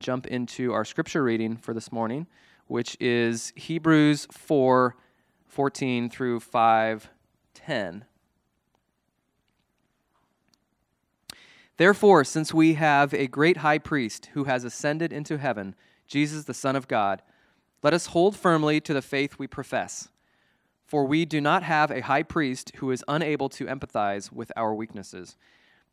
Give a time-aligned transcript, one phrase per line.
[0.00, 2.26] jump into our scripture reading for this morning,
[2.66, 4.96] which is Hebrews 4
[5.46, 7.10] 14 through 5
[7.52, 8.04] 10.
[11.76, 15.74] Therefore, since we have a great high priest who has ascended into heaven,
[16.06, 17.20] Jesus the Son of God,
[17.82, 20.08] let us hold firmly to the faith we profess.
[20.86, 24.74] For we do not have a high priest who is unable to empathize with our
[24.74, 25.36] weaknesses,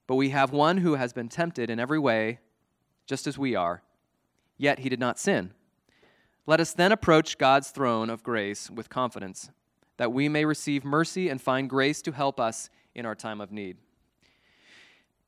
[0.08, 2.40] but we have one who has been tempted in every way,
[3.06, 3.82] just as we are
[4.58, 5.54] yet he did not sin.
[6.46, 9.50] Let us then approach God's throne of grace with confidence,
[9.98, 13.52] that we may receive mercy and find grace to help us in our time of
[13.52, 13.78] need.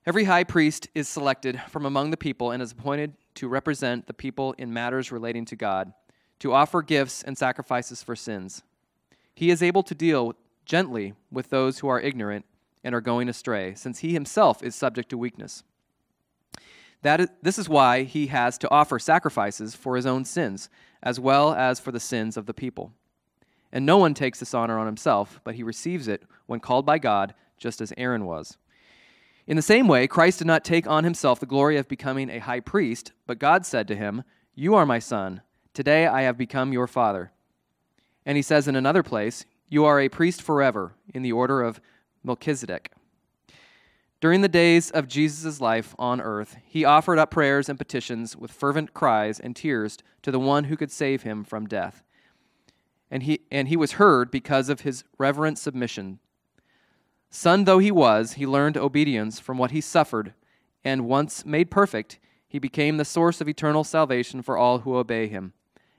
[0.06, 4.14] Every high priest is selected from among the people and is appointed to represent the
[4.14, 5.94] people in matters relating to God,
[6.40, 8.64] to offer gifts and sacrifices for sins.
[9.36, 10.34] He is able to deal
[10.66, 12.46] gently with those who are ignorant
[12.84, 15.64] and are going astray, since he himself is subject to weakness.
[17.02, 20.70] That is, this is why he has to offer sacrifices for his own sins,
[21.02, 22.92] as well as for the sins of the people.
[23.72, 26.98] And no one takes this honor on himself, but he receives it when called by
[26.98, 28.58] God, just as Aaron was.
[29.48, 32.40] In the same way, Christ did not take on himself the glory of becoming a
[32.40, 35.42] high priest, but God said to him, You are my son.
[35.74, 37.32] Today I have become your father.
[38.26, 41.80] And he says in another place, You are a priest forever, in the order of
[42.24, 42.92] Melchizedek.
[44.22, 48.52] During the days of Jesus' life on earth, he offered up prayers and petitions with
[48.52, 52.04] fervent cries and tears to the one who could save him from death.
[53.10, 56.20] And he, and he was heard because of his reverent submission.
[57.30, 60.34] Son though he was, he learned obedience from what he suffered,
[60.84, 65.28] and once made perfect, he became the source of eternal salvation for all who obey
[65.28, 65.54] him,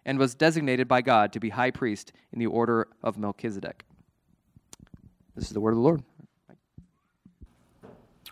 [0.05, 3.85] and was designated by God to be high priest in the order of Melchizedek.
[5.35, 6.03] This is the word of the Lord.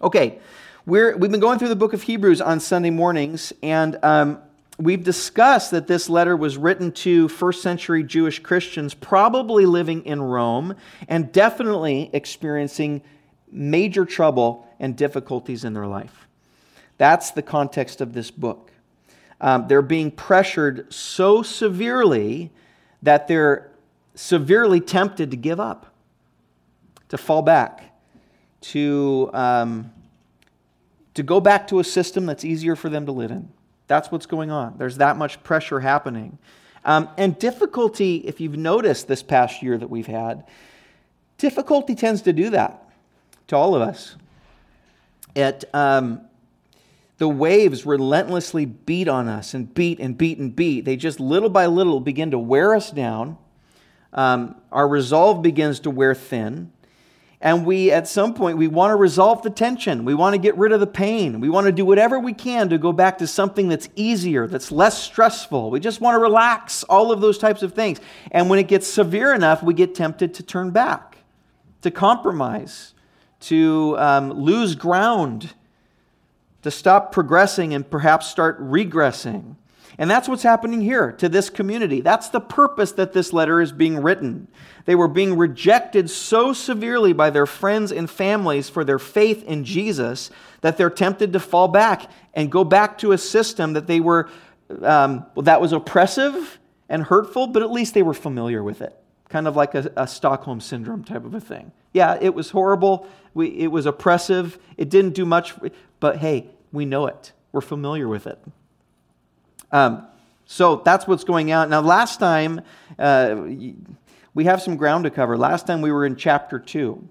[0.00, 0.38] Okay,
[0.86, 4.38] we're, we've been going through the book of Hebrews on Sunday mornings, and um,
[4.78, 10.22] we've discussed that this letter was written to first century Jewish Christians, probably living in
[10.22, 10.76] Rome,
[11.08, 13.02] and definitely experiencing
[13.50, 16.28] major trouble and difficulties in their life.
[16.96, 18.70] That's the context of this book.
[19.40, 22.52] Um, they're being pressured so severely
[23.02, 23.72] that they're
[24.14, 25.92] severely tempted to give up,
[27.08, 27.88] to fall back
[28.60, 29.92] to, um,
[31.14, 33.48] to go back to a system that's easier for them to live in.
[33.86, 34.76] That's what's going on.
[34.78, 36.38] There's that much pressure happening.
[36.84, 40.44] Um, and difficulty, if you've noticed this past year that we've had,
[41.38, 42.88] difficulty tends to do that
[43.48, 44.16] to all of us.
[45.34, 46.20] It, um,
[47.18, 50.84] the waves relentlessly beat on us and beat and beat and beat.
[50.84, 53.36] They just little by little begin to wear us down.
[54.12, 56.72] Um, our resolve begins to wear thin.
[57.40, 60.04] And we, at some point, we want to resolve the tension.
[60.04, 61.38] We want to get rid of the pain.
[61.38, 64.72] We want to do whatever we can to go back to something that's easier, that's
[64.72, 65.70] less stressful.
[65.70, 68.00] We just want to relax, all of those types of things.
[68.32, 71.18] And when it gets severe enough, we get tempted to turn back,
[71.82, 72.94] to compromise,
[73.40, 75.54] to um, lose ground,
[76.62, 79.54] to stop progressing and perhaps start regressing.
[80.00, 82.00] And that's what's happening here to this community.
[82.00, 84.46] That's the purpose that this letter is being written.
[84.84, 89.64] They were being rejected so severely by their friends and families for their faith in
[89.64, 93.98] Jesus that they're tempted to fall back and go back to a system that they
[93.98, 94.30] were
[94.82, 98.94] um, well, that was oppressive and hurtful, but at least they were familiar with it.
[99.28, 101.72] Kind of like a, a Stockholm syndrome type of a thing.
[101.92, 103.06] Yeah, it was horrible.
[103.34, 104.58] We, it was oppressive.
[104.76, 105.54] It didn't do much,
[106.00, 107.32] but hey, we know it.
[107.52, 108.38] We're familiar with it.
[109.72, 110.06] Um,
[110.46, 111.68] so that's what's going on.
[111.68, 112.62] Now, last time,
[112.98, 113.36] uh,
[114.34, 115.36] we have some ground to cover.
[115.36, 117.06] Last time we were in chapter 2.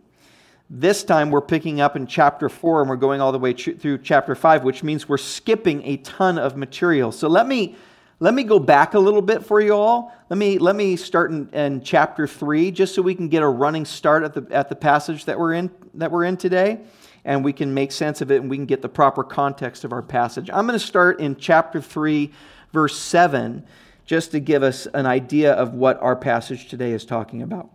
[0.69, 3.77] This time we're picking up in chapter 4 and we're going all the way ch-
[3.77, 7.11] through chapter 5, which means we're skipping a ton of material.
[7.11, 7.75] So let me,
[8.19, 10.13] let me go back a little bit for you all.
[10.29, 13.47] Let me, let me start in, in chapter 3 just so we can get a
[13.47, 16.79] running start at the, at the passage that we're, in, that we're in today
[17.27, 19.91] and we can make sense of it and we can get the proper context of
[19.91, 20.49] our passage.
[20.51, 22.31] I'm going to start in chapter 3,
[22.71, 23.65] verse 7,
[24.05, 27.69] just to give us an idea of what our passage today is talking about.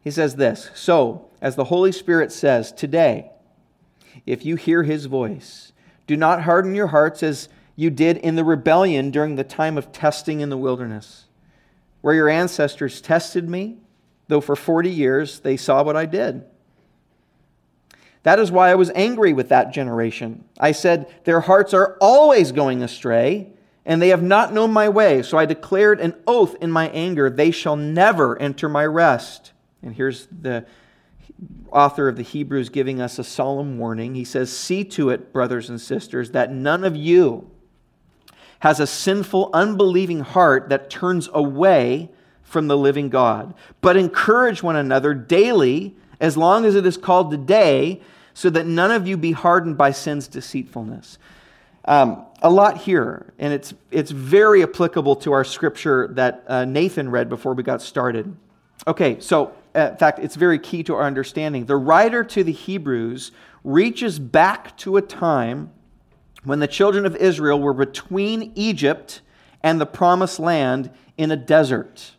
[0.00, 3.32] He says this So, as the Holy Spirit says, today,
[4.24, 5.72] if you hear his voice,
[6.06, 9.90] do not harden your hearts as you did in the rebellion during the time of
[9.90, 11.24] testing in the wilderness,
[12.02, 13.78] where your ancestors tested me,
[14.28, 16.44] though for 40 years they saw what I did.
[18.22, 20.44] That is why I was angry with that generation.
[20.58, 23.52] I said, Their hearts are always going astray,
[23.84, 25.22] and they have not known my way.
[25.22, 29.52] So I declared an oath in my anger, They shall never enter my rest.
[29.82, 30.64] And here's the
[31.70, 34.14] author of the Hebrews giving us a solemn warning.
[34.14, 37.50] He says, See to it, brothers and sisters, that none of you
[38.60, 42.08] has a sinful, unbelieving heart that turns away
[42.44, 43.54] from the living God.
[43.80, 48.00] But encourage one another daily, as long as it is called today,
[48.32, 51.18] so that none of you be hardened by sin's deceitfulness.
[51.84, 57.10] Um, a lot here, and it's, it's very applicable to our scripture that uh, Nathan
[57.10, 58.34] read before we got started.
[58.86, 61.66] Okay, so uh, in fact, it's very key to our understanding.
[61.66, 63.32] The writer to the Hebrews
[63.64, 65.70] reaches back to a time
[66.44, 69.20] when the children of Israel were between Egypt
[69.62, 72.12] and the promised land in a desert.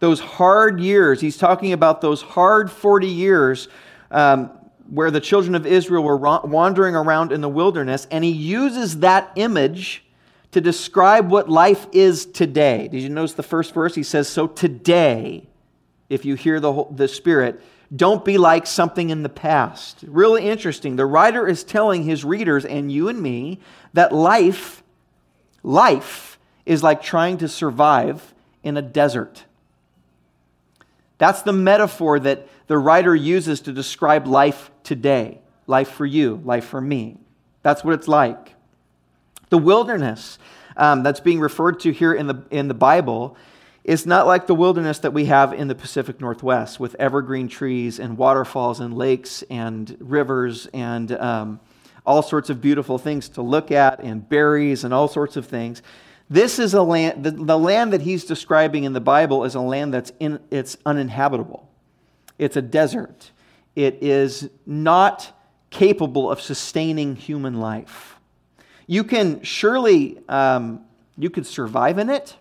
[0.00, 3.68] Those hard years, he's talking about those hard 40 years
[4.10, 4.50] um,
[4.88, 9.32] where the children of Israel were wandering around in the wilderness, and he uses that
[9.36, 10.04] image
[10.52, 12.88] to describe what life is today.
[12.88, 13.94] Did you notice the first verse?
[13.94, 15.46] He says, So today,
[16.08, 17.60] if you hear the, the Spirit,
[17.94, 20.04] don't be like something in the past.
[20.06, 20.96] Really interesting.
[20.96, 23.60] The writer is telling his readers and you and me
[23.94, 24.82] that life,
[25.62, 29.44] life is like trying to survive in a desert.
[31.18, 36.64] That's the metaphor that the writer uses to describe life today life for you, life
[36.64, 37.18] for me.
[37.62, 38.54] That's what it's like.
[39.50, 40.38] The wilderness
[40.76, 43.36] um, that's being referred to here in the, in the Bible
[43.84, 47.98] is not like the wilderness that we have in the Pacific Northwest with evergreen trees
[47.98, 51.60] and waterfalls and lakes and rivers and um,
[52.04, 55.82] all sorts of beautiful things to look at and berries and all sorts of things.
[56.30, 59.60] This is a land, the, the land that he's describing in the Bible is a
[59.60, 61.68] land that's in, it's uninhabitable.
[62.38, 63.30] It's a desert.
[63.74, 65.32] It is not
[65.70, 68.16] capable of sustaining human life.
[68.86, 70.84] You can surely, um,
[71.16, 72.36] you could survive in it,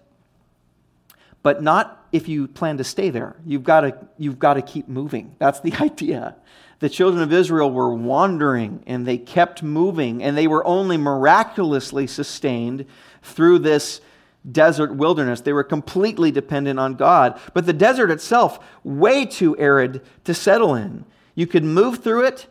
[1.41, 3.35] but not if you plan to stay there.
[3.45, 5.35] You've got to, you've got to keep moving.
[5.39, 6.35] That's the idea.
[6.79, 12.05] The children of Israel were wandering and they kept moving, and they were only miraculously
[12.05, 12.85] sustained
[13.27, 14.01] through this
[14.49, 15.41] desert wilderness.
[15.41, 17.39] They were completely dependent on God.
[17.53, 21.05] But the desert itself, way too arid to settle in.
[21.35, 22.47] You could move through it,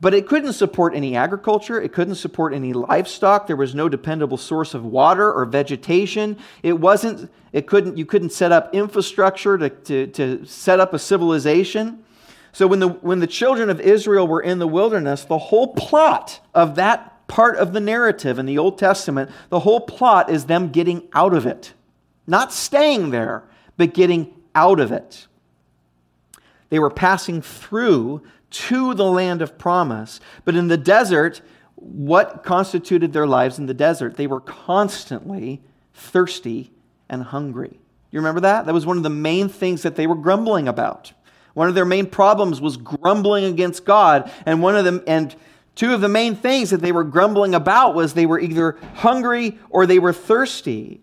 [0.00, 1.80] but it couldn't support any agriculture.
[1.80, 3.46] It couldn't support any livestock.
[3.46, 6.36] There was no dependable source of water or vegetation.
[6.62, 10.98] It wasn't, it couldn't, you couldn't set up infrastructure to, to, to set up a
[10.98, 12.04] civilization.
[12.52, 16.40] So when the, when the children of Israel were in the wilderness, the whole plot
[16.54, 20.70] of that part of the narrative in the Old Testament, the whole plot is them
[20.70, 21.72] getting out of it.
[22.26, 23.44] Not staying there,
[23.76, 25.26] but getting out of it.
[26.68, 30.20] They were passing through to the land of promise.
[30.44, 31.40] But in the desert,
[31.74, 34.16] what constituted their lives in the desert?
[34.16, 35.60] They were constantly
[35.94, 36.72] thirsty
[37.08, 37.78] and hungry.
[38.10, 38.66] You remember that?
[38.66, 41.12] That was one of the main things that they were grumbling about.
[41.54, 45.34] One of their main problems was grumbling against God, and one of them and
[45.76, 49.58] Two of the main things that they were grumbling about was they were either hungry
[49.70, 51.02] or they were thirsty.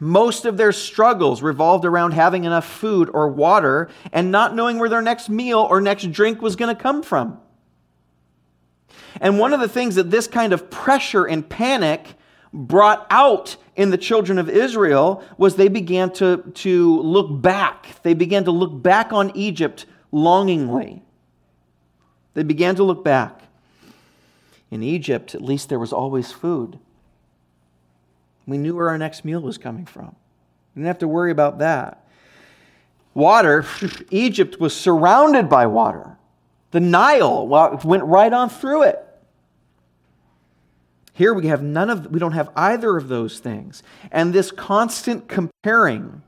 [0.00, 4.88] Most of their struggles revolved around having enough food or water and not knowing where
[4.88, 7.38] their next meal or next drink was going to come from.
[9.20, 12.16] And one of the things that this kind of pressure and panic
[12.54, 18.02] brought out in the children of Israel was they began to, to look back.
[18.02, 21.02] They began to look back on Egypt longingly.
[22.34, 23.40] They began to look back.
[24.70, 26.78] In Egypt, at least there was always food.
[28.46, 30.16] We knew where our next meal was coming from.
[30.74, 32.04] We didn't have to worry about that.
[33.14, 33.66] Water,
[34.10, 36.16] Egypt was surrounded by water.
[36.70, 39.06] The Nile went right on through it.
[41.12, 43.82] Here we have none of we don't have either of those things.
[44.10, 46.22] And this constant comparing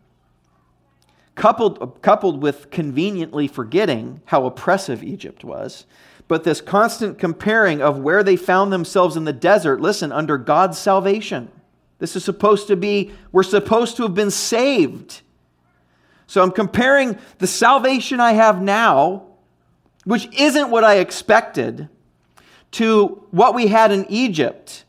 [1.34, 5.86] coupled, coupled with conveniently forgetting how oppressive Egypt was,
[6.28, 10.78] but this constant comparing of where they found themselves in the desert, listen, under God's
[10.78, 11.50] salvation.
[11.98, 15.20] This is supposed to be, we're supposed to have been saved.
[16.26, 19.26] So I'm comparing the salvation I have now,
[20.04, 21.88] which isn't what I expected,
[22.72, 24.84] to what we had in Egypt.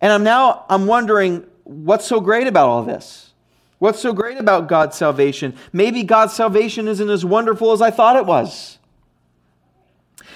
[0.00, 3.29] And I'm now I'm wondering what's so great about all this?
[3.80, 5.56] What's so great about God's salvation?
[5.72, 8.78] Maybe God's salvation isn't as wonderful as I thought it was.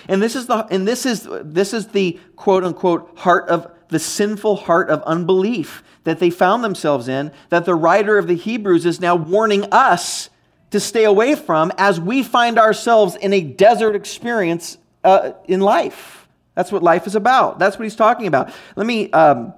[0.09, 3.99] And this is the and this is this is the quote unquote heart of the
[3.99, 8.87] sinful heart of unbelief that they found themselves in that the writer of the Hebrews
[8.87, 10.31] is now warning us
[10.71, 16.27] to stay away from as we find ourselves in a desert experience uh, in life.
[16.55, 17.59] That's what life is about.
[17.59, 18.53] That's what he's talking about.
[18.75, 19.53] Let me um,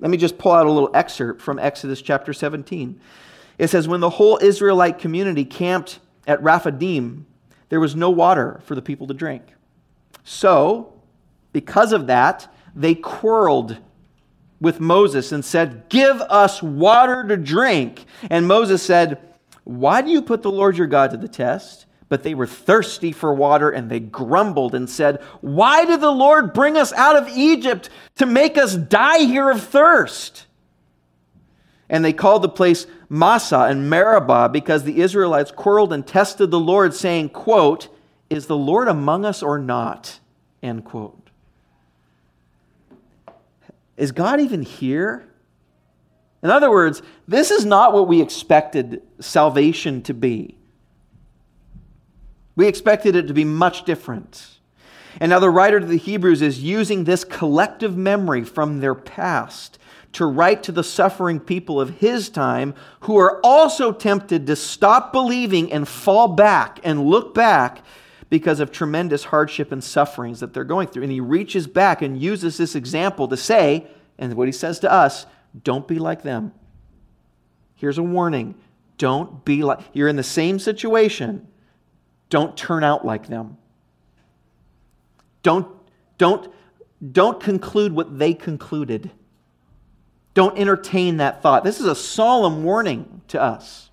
[0.00, 3.00] let me just pull out a little excerpt from Exodus chapter 17.
[3.58, 7.26] It says, When the whole Israelite community camped at Rephidim,
[7.68, 9.42] there was no water for the people to drink.
[10.24, 10.94] So,
[11.52, 13.78] because of that, they quarreled
[14.60, 18.06] with Moses and said, Give us water to drink.
[18.30, 19.18] And Moses said,
[19.64, 21.86] Why do you put the Lord your God to the test?
[22.10, 26.52] But they were thirsty for water and they grumbled and said, Why did the Lord
[26.52, 30.46] bring us out of Egypt to make us die here of thirst?
[31.88, 36.60] And they called the place Massah and Meribah because the Israelites quarreled and tested the
[36.60, 37.88] Lord, saying, quote,
[38.28, 40.18] Is the Lord among us or not?
[40.64, 41.30] End quote.
[43.96, 45.28] Is God even here?
[46.42, 50.56] In other words, this is not what we expected salvation to be.
[52.56, 54.58] We expected it to be much different.
[55.20, 59.78] And now the writer to the Hebrews is using this collective memory from their past
[60.12, 65.12] to write to the suffering people of his time who are also tempted to stop
[65.12, 67.82] believing and fall back and look back
[68.28, 71.02] because of tremendous hardship and sufferings that they're going through.
[71.02, 73.86] And he reaches back and uses this example to say,
[74.18, 75.26] and what he says to us,
[75.62, 76.52] don't be like them.
[77.74, 78.54] Here's a warning
[78.98, 81.48] don't be like, you're in the same situation.
[82.30, 83.58] Don't turn out like them.
[85.42, 85.68] Don't,
[86.16, 86.52] don't,
[87.12, 89.10] don't conclude what they concluded.
[90.32, 91.64] Don't entertain that thought.
[91.64, 93.90] This is a solemn warning to us.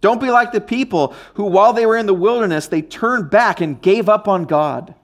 [0.00, 3.60] Don't be like the people who, while they were in the wilderness, they turned back
[3.60, 4.94] and gave up on God.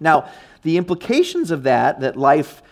[0.00, 0.28] Now,
[0.62, 2.62] the implications of that, that life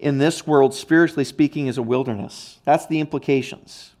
[0.00, 3.92] in this world, spiritually speaking, is a wilderness, that's the implications.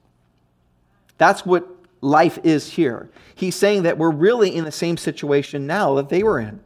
[1.18, 1.68] That's what
[2.04, 3.10] life is here.
[3.34, 6.60] He's saying that we're really in the same situation now that they were in.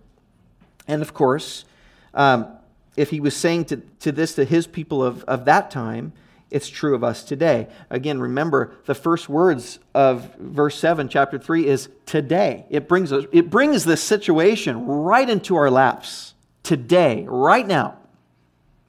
[0.87, 1.65] And of course,
[2.13, 2.49] um,
[2.97, 6.13] if he was saying to, to this to his people of, of that time,
[6.51, 7.69] it's true of us today.
[7.91, 12.65] Again, remember the first words of verse 7, chapter 3 is today.
[12.71, 16.35] It brings, us, it brings this situation right into our laps.
[16.63, 17.98] Today, right now.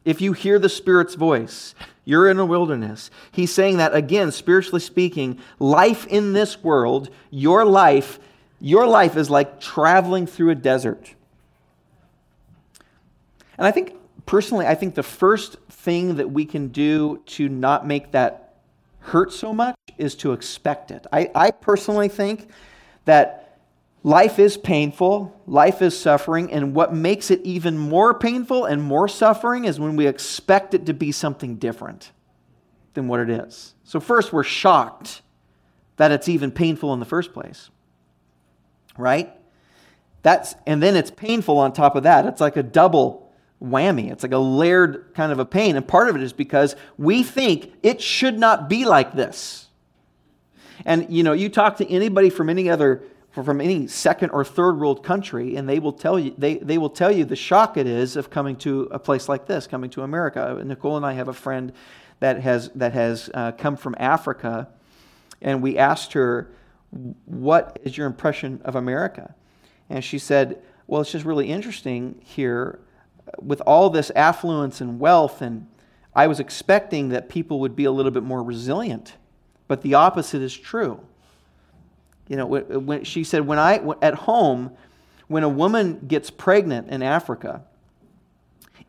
[0.06, 1.76] If you hear the Spirit's voice,
[2.06, 3.12] you're in a wilderness.
[3.32, 8.20] He's saying that, again, spiritually speaking, life in this world, your life,
[8.60, 11.14] your life is like traveling through a desert.
[13.58, 17.86] And I think, personally, I think the first thing that we can do to not
[17.86, 18.56] make that
[19.00, 21.06] hurt so much is to expect it.
[21.12, 22.50] I, I personally think
[23.06, 23.49] that
[24.04, 29.08] life is painful, life is suffering, and what makes it even more painful and more
[29.08, 32.12] suffering is when we expect it to be something different
[32.94, 33.74] than what it is.
[33.84, 35.22] So, first, we're shocked
[35.98, 37.70] that it's even painful in the first place,
[38.98, 39.34] right?
[40.22, 42.26] That's, and then it's painful on top of that.
[42.26, 44.12] It's like a double whammy.
[44.12, 45.76] It's like a layered kind of a pain.
[45.76, 49.68] And part of it is because we think it should not be like this.
[50.86, 54.80] And you know, you talk to anybody from any other from any second or third
[54.80, 57.88] world country, and they will tell you they, they will tell you the shock it
[57.88, 60.62] is of coming to a place like this, coming to America.
[60.66, 61.72] Nicole and I have a friend
[62.20, 64.68] that has that has uh, come from Africa,
[65.42, 66.52] and we asked her,
[67.26, 69.36] "What is your impression of America?"
[69.90, 72.80] And she said, "Well, it's just really interesting here
[73.38, 75.68] with all this affluence and wealth, and
[76.16, 79.14] I was expecting that people would be a little bit more resilient,
[79.68, 81.02] but the opposite is true.
[82.30, 84.72] You know, when she said, when I at home,
[85.28, 87.64] when a woman gets pregnant in Africa,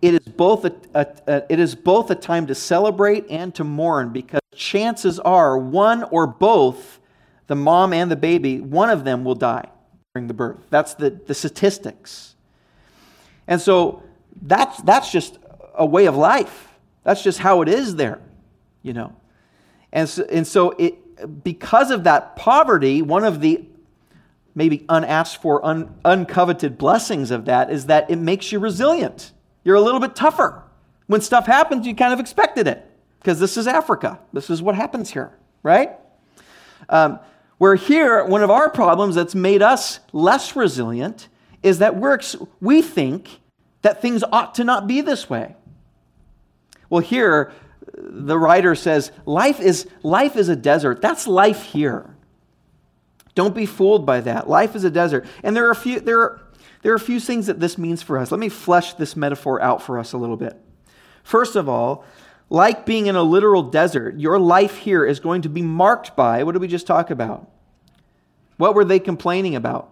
[0.01, 3.65] it is both a, a, a, it is both a time to celebrate and to
[3.65, 7.01] mourn because chances are one or both,
[7.47, 9.69] the mom and the baby, one of them will die
[10.15, 10.59] during the birth.
[10.71, 12.35] That's the, the statistics.
[13.47, 14.03] And so
[14.43, 15.39] that's, that's just
[15.75, 16.69] a way of life.
[17.05, 18.21] That's just how it is there,
[18.83, 19.17] you know.
[19.93, 20.95] And so, and so it,
[21.27, 23.65] because of that poverty, one of the
[24.55, 29.33] maybe unasked for, un, uncoveted blessings of that is that it makes you resilient.
[29.65, 30.63] You're a little bit tougher.
[31.07, 32.89] When stuff happens, you kind of expected it
[33.21, 34.19] because this is Africa.
[34.33, 35.93] This is what happens here, right?
[36.89, 37.21] Um,
[37.59, 41.29] where here, one of our problems that's made us less resilient
[41.63, 42.19] is that we're,
[42.61, 43.41] we think
[43.83, 45.55] that things ought to not be this way.
[46.89, 47.53] Well, here,
[47.97, 51.01] the writer says, life is, life is a desert.
[51.01, 52.15] That's life here.
[53.35, 54.49] Don't be fooled by that.
[54.49, 55.27] Life is a desert.
[55.43, 56.41] And there are a few, there are,
[56.83, 58.31] there are a few things that this means for us.
[58.31, 60.61] Let me flesh this metaphor out for us a little bit.
[61.23, 62.05] First of all,
[62.49, 66.43] like being in a literal desert, your life here is going to be marked by
[66.43, 67.49] what did we just talk about?
[68.57, 69.91] What were they complaining about?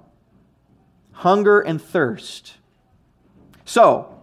[1.13, 2.57] Hunger and thirst.
[3.65, 4.18] So,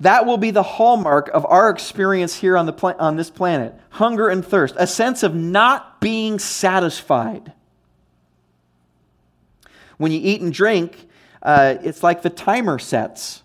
[0.00, 3.74] that will be the hallmark of our experience here on, the pla- on this planet
[3.90, 7.52] hunger and thirst, a sense of not being satisfied.
[9.96, 11.08] When you eat and drink,
[11.42, 13.42] uh, it's like the timer sets.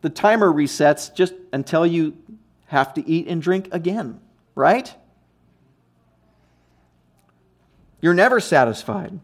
[0.00, 2.16] The timer resets just until you
[2.66, 4.20] have to eat and drink again,
[4.56, 4.92] right?
[8.00, 9.20] You're never satisfied.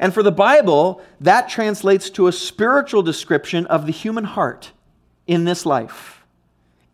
[0.00, 4.72] And for the Bible, that translates to a spiritual description of the human heart
[5.28, 6.24] in this life.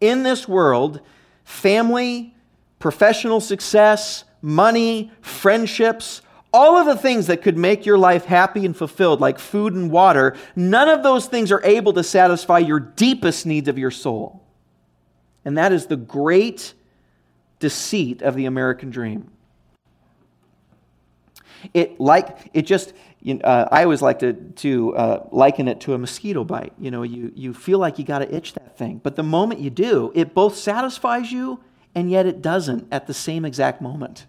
[0.00, 1.00] In this world,
[1.45, 2.35] family,
[2.79, 6.21] professional success, money, friendships,
[6.53, 9.91] all of the things that could make your life happy and fulfilled, like food and
[9.91, 14.43] water, none of those things are able to satisfy your deepest needs of your soul.
[15.45, 16.75] And that is the great
[17.59, 19.31] deceit of the American dream.
[21.73, 22.93] It like it just
[23.25, 26.75] you uh, I always like to, to uh, liken it to a mosquito bite.
[26.78, 29.00] You know, you, you feel like you got to itch that thing.
[29.02, 31.59] But the moment you do, it both satisfies you
[31.95, 34.26] and yet it doesn't at the same exact moment.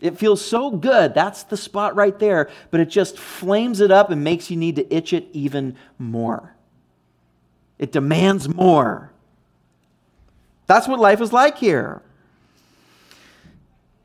[0.00, 1.14] It feels so good.
[1.14, 2.50] That's the spot right there.
[2.72, 6.56] But it just flames it up and makes you need to itch it even more.
[7.78, 9.12] It demands more.
[10.66, 12.02] That's what life is like here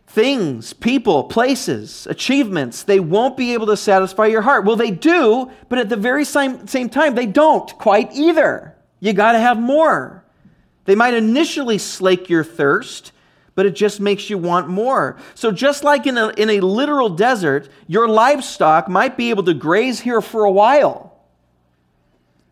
[0.09, 4.65] things, people, places, achievements, they won't be able to satisfy your heart.
[4.65, 8.75] Well, they do, but at the very same, same time, they don't quite either.
[8.99, 10.23] You got to have more.
[10.85, 13.11] They might initially slake your thirst,
[13.53, 15.17] but it just makes you want more.
[15.35, 19.53] So, just like in a, in a literal desert, your livestock might be able to
[19.53, 21.08] graze here for a while.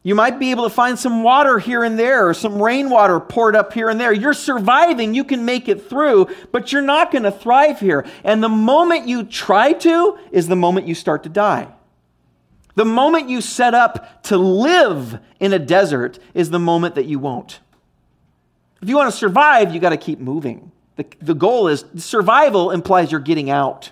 [0.08, 3.58] You might be able to find some water here and there or some rainwater poured
[3.58, 4.14] up here and there.
[4.14, 8.06] You're surviving, you can make it through, but you're not going to thrive here.
[8.24, 11.68] And the moment you try to is the moment you start to die.
[12.76, 17.20] The moment you set up to live in a desert is the moment that you
[17.20, 17.60] won't.
[18.82, 20.72] If you want to survive, you got to keep moving.
[20.96, 23.92] The, the goal is survival implies you're getting out.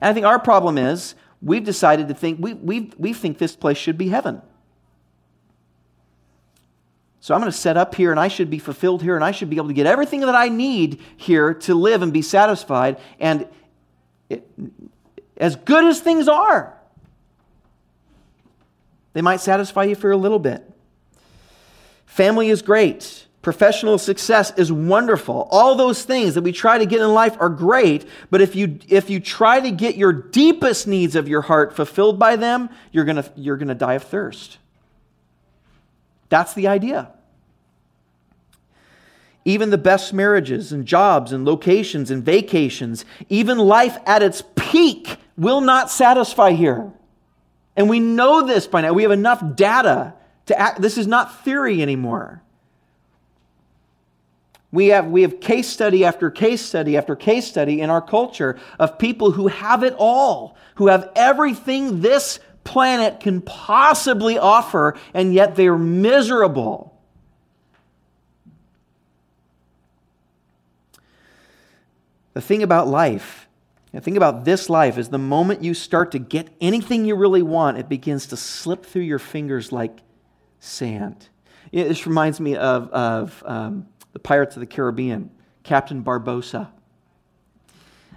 [0.00, 3.56] And I think our problem is we've decided to think, we, we, we think this
[3.56, 4.42] place should be heaven.
[7.20, 9.32] So I'm going to set up here and I should be fulfilled here and I
[9.32, 12.98] should be able to get everything that I need here to live and be satisfied.
[13.18, 13.48] And
[14.30, 14.48] it,
[15.36, 16.78] as good as things are,
[19.12, 20.70] they might satisfy you for a little bit.
[22.06, 23.25] Family is great.
[23.46, 25.46] Professional success is wonderful.
[25.52, 28.80] All those things that we try to get in life are great, but if you
[28.88, 33.04] if you try to get your deepest needs of your heart fulfilled by them, you're
[33.04, 34.58] going to you're going to die of thirst.
[36.28, 37.12] That's the idea.
[39.44, 45.18] Even the best marriages and jobs and locations and vacations, even life at its peak
[45.38, 46.90] will not satisfy here.
[47.76, 48.92] And we know this by now.
[48.92, 50.14] We have enough data
[50.46, 50.82] to act.
[50.82, 52.42] This is not theory anymore.
[54.76, 58.58] We have, we have case study after case study after case study in our culture
[58.78, 65.32] of people who have it all, who have everything this planet can possibly offer, and
[65.32, 67.00] yet they're miserable.
[72.34, 73.48] The thing about life,
[73.92, 77.40] the thing about this life is the moment you start to get anything you really
[77.40, 80.00] want, it begins to slip through your fingers like
[80.60, 81.30] sand.
[81.72, 83.86] This reminds me of, of um,
[84.16, 85.30] the Pirates of the Caribbean,
[85.62, 86.68] Captain Barbossa.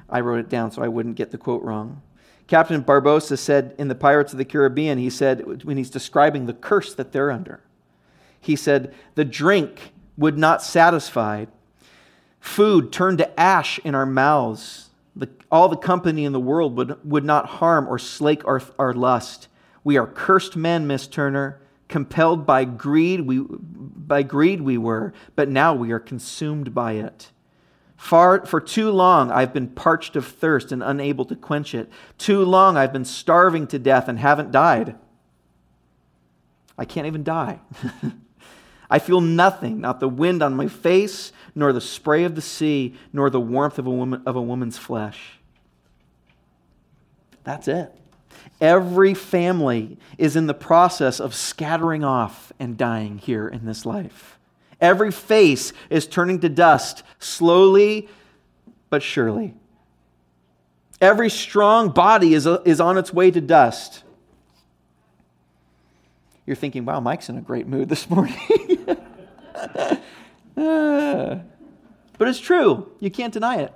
[0.09, 2.01] I wrote it down so I wouldn't get the quote wrong.
[2.47, 6.53] Captain Barbossa said in the Pirates of the Caribbean, he said, when he's describing the
[6.53, 7.59] curse that they're under,
[8.39, 11.47] he said, The drink would not satisfy.
[12.39, 14.91] Food turned to ash in our mouths.
[15.17, 18.93] The, all the company in the world would, would not harm or slake our, our
[18.93, 19.49] lust.
[19.83, 25.49] We are cursed men, Miss Turner compelled by greed we by greed we were but
[25.49, 27.31] now we are consumed by it
[27.99, 31.91] Far, for too long I've been parched of thirst and unable to quench it.
[32.17, 34.95] Too long I've been starving to death and haven't died.
[36.77, 37.59] I can't even die.
[38.89, 42.95] I feel nothing, not the wind on my face, nor the spray of the sea,
[43.11, 45.41] nor the warmth of a, woman, of a woman's flesh.
[47.43, 47.93] That's it.
[48.61, 54.37] Every family is in the process of scattering off and dying here in this life.
[54.81, 58.09] Every face is turning to dust slowly
[58.89, 59.53] but surely.
[61.01, 64.03] Every strong body is, uh, is on its way to dust.
[66.45, 68.35] You're thinking, wow, Mike's in a great mood this morning.
[70.55, 72.91] but it's true.
[72.99, 73.73] You can't deny it.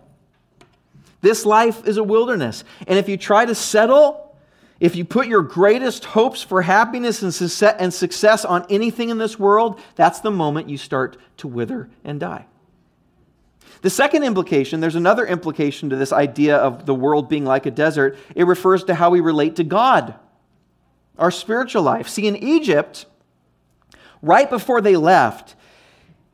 [1.22, 2.66] This life is a wilderness.
[2.86, 4.23] And if you try to settle,
[4.84, 7.34] if you put your greatest hopes for happiness and
[7.94, 12.48] success on anything in this world, that's the moment you start to wither and die.
[13.82, 17.72] The second implication, there's another implication to this idea of the world being like a
[17.72, 18.18] desert.
[18.36, 20.16] It refers to how we relate to God,
[21.18, 22.10] our spiritual life.
[22.10, 23.06] See, in Egypt,
[24.22, 25.56] right before they left,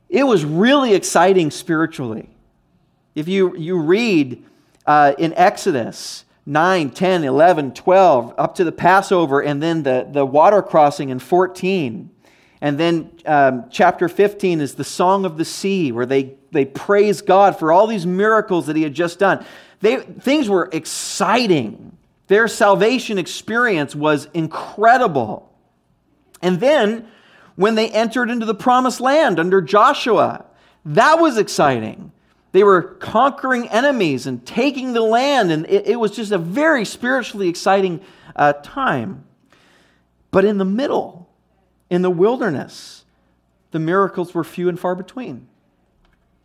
[0.09, 2.27] it was really exciting spiritually.
[3.13, 4.43] If you, you read
[4.87, 10.25] uh, in Exodus 9, 10, 11, 12, up to the Passover, and then the, the
[10.25, 12.09] water crossing in 14,
[12.59, 17.21] and then um, chapter 15 is the Song of the Sea, where they, they praise
[17.21, 19.45] God for all these miracles that He had just done.
[19.81, 21.95] They, things were exciting.
[22.25, 25.53] Their salvation experience was incredible.
[26.41, 27.07] And then
[27.57, 30.45] when they entered into the promised land under Joshua,
[30.83, 32.11] that was exciting.
[32.51, 36.83] They were conquering enemies and taking the land, and it, it was just a very
[36.85, 38.01] spiritually exciting
[38.35, 39.25] uh, time.
[40.31, 41.29] But in the middle,
[41.89, 43.05] in the wilderness,
[43.71, 45.47] the miracles were few and far between.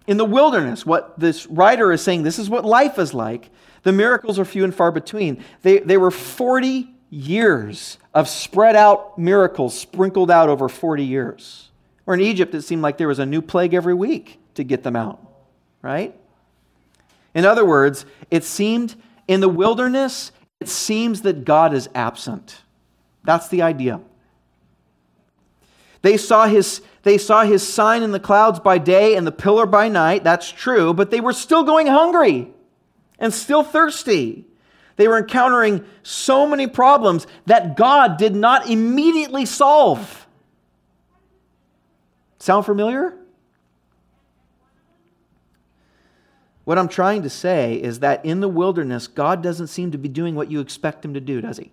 [0.07, 3.51] In the wilderness, what this writer is saying, this is what life is like.
[3.85, 5.43] The miracles are few and far between.
[5.63, 11.71] They, they were 40 years of spread out miracles sprinkled out over 40 years.
[12.07, 14.83] Or in Egypt, it seemed like there was a new plague every week to get
[14.83, 15.24] them out,
[15.85, 16.19] right?
[17.35, 18.97] In other words, it seemed
[19.29, 22.63] in the wilderness, it seems that God is absent.
[23.23, 24.01] That's the idea.
[26.01, 29.67] They saw his they saw his sign in the clouds by day and the pillar
[29.67, 30.25] by night.
[30.25, 32.51] That's true, but they were still going hungry
[33.19, 34.47] and still thirsty.
[34.97, 40.27] They were encountering so many problems that God did not immediately solve.
[42.39, 43.19] Sound familiar?
[46.65, 50.09] What I'm trying to say is that in the wilderness, God doesn't seem to be
[50.09, 51.71] doing what you expect him to do, does he?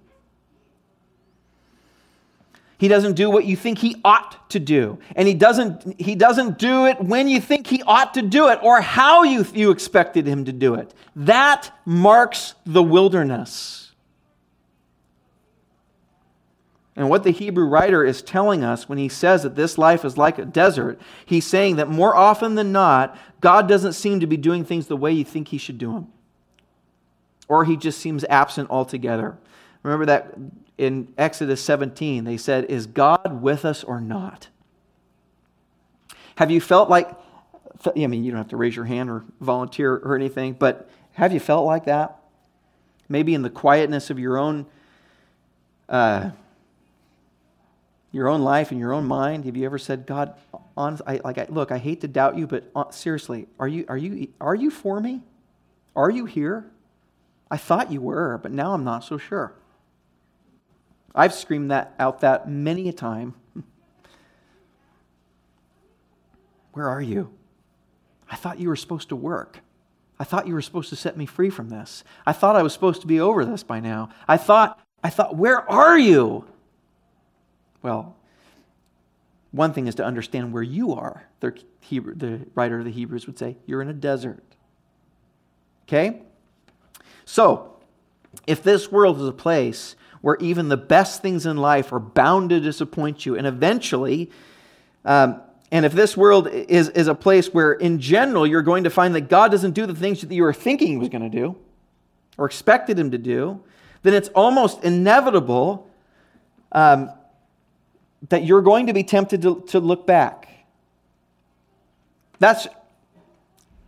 [2.78, 4.98] He doesn't do what you think he ought to do.
[5.16, 8.58] And he doesn't, he doesn't do it when you think he ought to do it
[8.64, 10.92] or how you, you expected him to do it.
[11.16, 13.92] That marks the wilderness.
[16.96, 20.18] And what the Hebrew writer is telling us when he says that this life is
[20.18, 24.38] like a desert, he's saying that more often than not, God doesn't seem to be
[24.38, 26.08] doing things the way you think he should do them.
[27.48, 29.38] Or he just seems absent altogether.
[29.84, 30.36] Remember that
[30.78, 34.48] in Exodus 17, they said, Is God with us or not?
[36.36, 37.10] Have you felt like,
[37.86, 41.34] I mean, you don't have to raise your hand or volunteer or anything, but have
[41.34, 42.20] you felt like that?
[43.10, 44.66] Maybe in the quietness of your own,
[45.90, 46.32] uh,
[48.12, 50.36] your own life and your own mind, have you ever said, God,
[50.76, 53.86] honest, I, like, I, look, I hate to doubt you, but uh, seriously, are you,
[53.88, 55.22] are, you, are you for me?
[55.96, 56.70] Are you here?
[57.50, 59.54] I thought you were, but now I'm not so sure.
[61.16, 63.34] I've screamed that out that many a time.
[66.74, 67.32] Where are you?
[68.30, 69.60] I thought you were supposed to work.
[70.20, 72.04] I thought you were supposed to set me free from this.
[72.26, 74.10] I thought I was supposed to be over this by now.
[74.28, 76.46] I thought, I thought, where are you?
[77.82, 78.16] Well,
[79.52, 81.28] one thing is to understand where you are.
[81.40, 84.44] The, Hebrew, the writer of the Hebrews would say, You're in a desert.
[85.88, 86.22] Okay?
[87.26, 87.78] So,
[88.48, 92.52] if this world is a place where even the best things in life are bound
[92.52, 93.36] to disappoint you.
[93.36, 94.30] And eventually,
[95.04, 95.42] um,
[95.72, 99.16] and if this world is, is a place where, in general, you're going to find
[99.16, 101.58] that God doesn't do the things that you were thinking He was going to do
[102.38, 103.62] or expected Him to do,
[104.04, 105.90] then it's almost inevitable
[106.72, 107.12] um,
[108.30, 110.48] that you're going to be tempted to, to look back.
[112.40, 112.68] That's,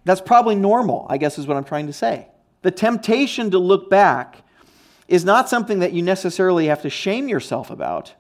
[0.06, 2.28] that's probably normal, I guess, is what I'm trying to say.
[2.62, 4.44] The temptation to look back
[5.08, 8.14] is not something that you necessarily have to shame yourself about.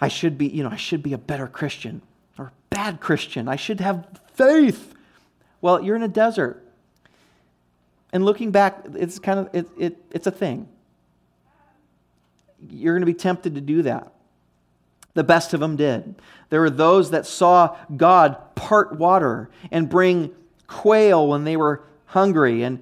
[0.00, 2.02] I should be, you know, I should be a better Christian
[2.38, 3.48] or a bad Christian.
[3.48, 4.94] I should have faith.
[5.60, 6.64] Well, you're in a desert.
[8.12, 10.68] And looking back, it's kind of it, it, it's a thing.
[12.70, 14.13] You're going to be tempted to do that.
[15.14, 16.16] The best of them did.
[16.50, 20.34] There were those that saw God part water and bring
[20.66, 22.80] quail when they were hungry and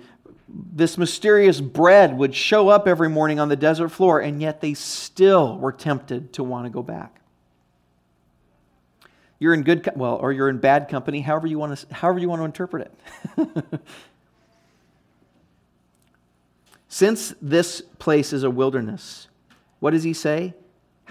[0.54, 4.74] this mysterious bread would show up every morning on the desert floor, and yet they
[4.74, 7.20] still were tempted to want to go back.
[9.38, 12.28] You're in good, well, or you're in bad company, however you want to, however you
[12.28, 12.92] want to interpret
[13.38, 13.80] it.
[16.88, 19.28] Since this place is a wilderness,
[19.80, 20.54] what does he say?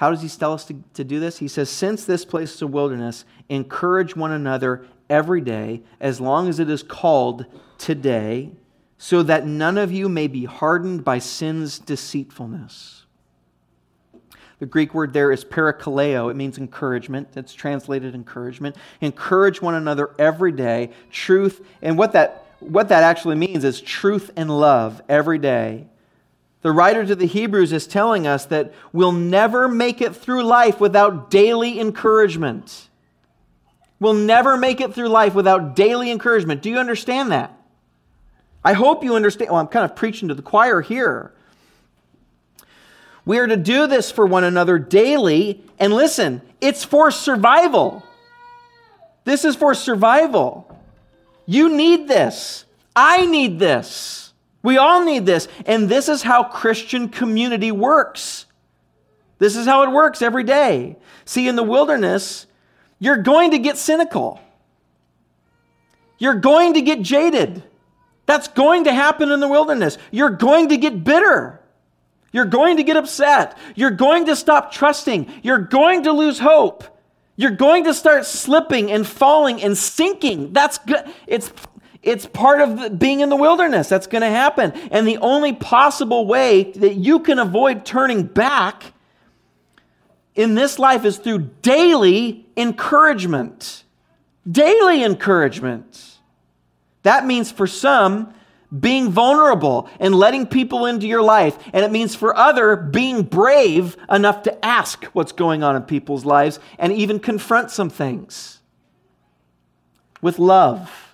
[0.01, 1.37] How does he tell us to, to do this?
[1.37, 6.49] He says, Since this place is a wilderness, encourage one another every day, as long
[6.49, 7.45] as it is called
[7.77, 8.49] today
[8.97, 13.05] so that none of you may be hardened by sin's deceitfulness.
[14.57, 16.31] The Greek word there is parakaleo.
[16.31, 17.29] It means encouragement.
[17.35, 18.75] It's translated encouragement.
[19.01, 20.91] Encourage one another every day.
[21.11, 25.85] Truth, and what that, what that actually means is truth and love every day.
[26.61, 30.79] The writer to the Hebrews is telling us that we'll never make it through life
[30.79, 32.89] without daily encouragement.
[33.99, 36.61] We'll never make it through life without daily encouragement.
[36.61, 37.55] Do you understand that?
[38.63, 39.51] I hope you understand.
[39.51, 41.31] Well, I'm kind of preaching to the choir here.
[43.25, 45.63] We are to do this for one another daily.
[45.79, 48.03] And listen, it's for survival.
[49.23, 50.79] This is for survival.
[51.45, 52.65] You need this.
[52.95, 54.30] I need this.
[54.63, 55.47] We all need this.
[55.65, 58.45] And this is how Christian community works.
[59.39, 60.97] This is how it works every day.
[61.25, 62.45] See, in the wilderness,
[62.99, 64.39] you're going to get cynical.
[66.19, 67.63] You're going to get jaded.
[68.27, 69.97] That's going to happen in the wilderness.
[70.11, 71.59] You're going to get bitter.
[72.31, 73.57] You're going to get upset.
[73.75, 75.31] You're going to stop trusting.
[75.41, 76.83] You're going to lose hope.
[77.35, 80.53] You're going to start slipping and falling and sinking.
[80.53, 81.03] That's good.
[81.25, 81.51] It's
[82.03, 83.87] it's part of being in the wilderness.
[83.87, 84.71] That's going to happen.
[84.91, 88.93] And the only possible way that you can avoid turning back
[90.33, 93.83] in this life is through daily encouragement.
[94.49, 96.17] Daily encouragement.
[97.03, 98.33] That means for some,
[98.77, 101.57] being vulnerable and letting people into your life.
[101.73, 106.25] And it means for other, being brave enough to ask what's going on in people's
[106.25, 108.59] lives and even confront some things
[110.21, 111.10] with love.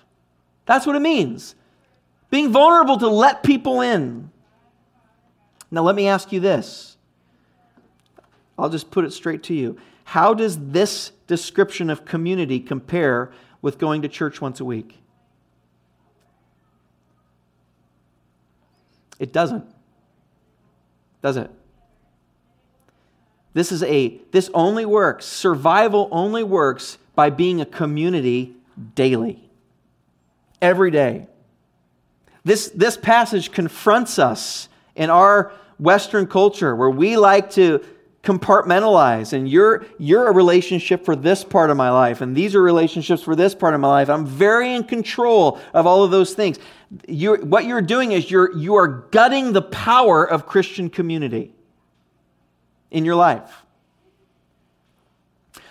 [0.68, 1.54] That's what it means.
[2.28, 4.30] Being vulnerable to let people in.
[5.70, 6.98] Now, let me ask you this.
[8.58, 9.78] I'll just put it straight to you.
[10.04, 14.98] How does this description of community compare with going to church once a week?
[19.18, 19.64] It doesn't.
[21.22, 21.50] Does it?
[23.54, 25.24] This is a this only works.
[25.24, 28.54] Survival only works by being a community
[28.94, 29.47] daily.
[30.60, 31.26] Every day.
[32.44, 37.84] This this passage confronts us in our western culture where we like to
[38.22, 42.62] compartmentalize and you're you're a relationship for this part of my life and these are
[42.62, 44.08] relationships for this part of my life.
[44.08, 46.58] I'm very in control of all of those things.
[47.06, 51.54] You're, what you're doing is you're you are gutting the power of christian community
[52.90, 53.64] in your life.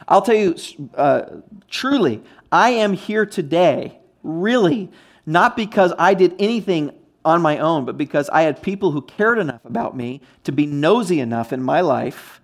[0.08, 0.56] I'll tell you
[0.96, 4.92] uh, truly i am here today really
[5.26, 6.92] not because i did anything
[7.28, 10.66] on my own, but because I had people who cared enough about me to be
[10.66, 12.40] nosy enough in my life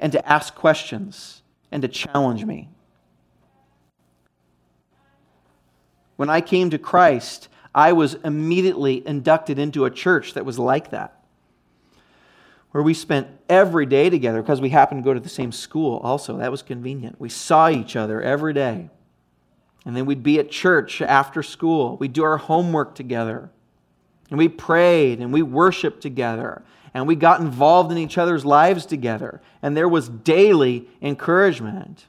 [0.00, 2.70] and to ask questions and to challenge me.
[6.16, 10.90] When I came to Christ, I was immediately inducted into a church that was like
[10.90, 11.22] that,
[12.72, 15.98] where we spent every day together because we happened to go to the same school
[15.98, 16.38] also.
[16.38, 17.20] That was convenient.
[17.20, 18.90] We saw each other every day.
[19.88, 21.96] And then we'd be at church after school.
[21.96, 23.48] We'd do our homework together.
[24.28, 28.84] And we prayed and we worshiped together and we got involved in each other's lives
[28.84, 29.40] together.
[29.62, 32.04] And there was daily encouragement.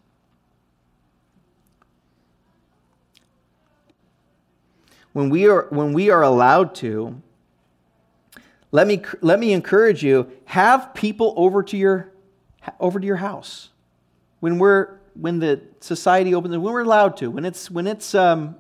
[5.14, 7.22] When we are, when we are allowed to,
[8.74, 12.12] let me, let me encourage you have people over to your,
[12.78, 13.70] over to your house.
[14.42, 18.56] When, we're, when the society opens, when we're allowed to, when, it's, when, it's, um,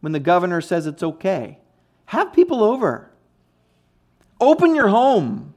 [0.00, 1.58] when the governor says it's okay
[2.06, 3.10] have people over.
[4.40, 5.54] Open your home.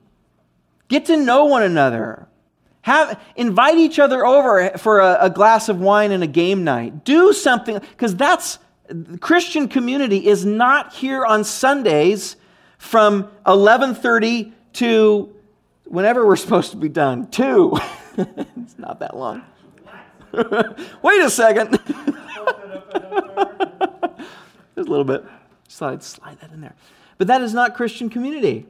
[0.87, 2.27] Get to know one another.
[2.81, 7.05] Have, invite each other over for a, a glass of wine and a game night.
[7.05, 12.35] Do something, because that's the Christian community is not here on Sundays
[12.79, 15.31] from 11:30 to
[15.85, 17.29] whenever we're supposed to be done.
[17.29, 17.77] Two.
[18.17, 19.43] it's not that long.
[21.01, 21.71] Wait a second.
[24.75, 25.25] Just a little bit.
[25.67, 26.75] Slide, slide that in there.
[27.17, 28.65] But that is not Christian community.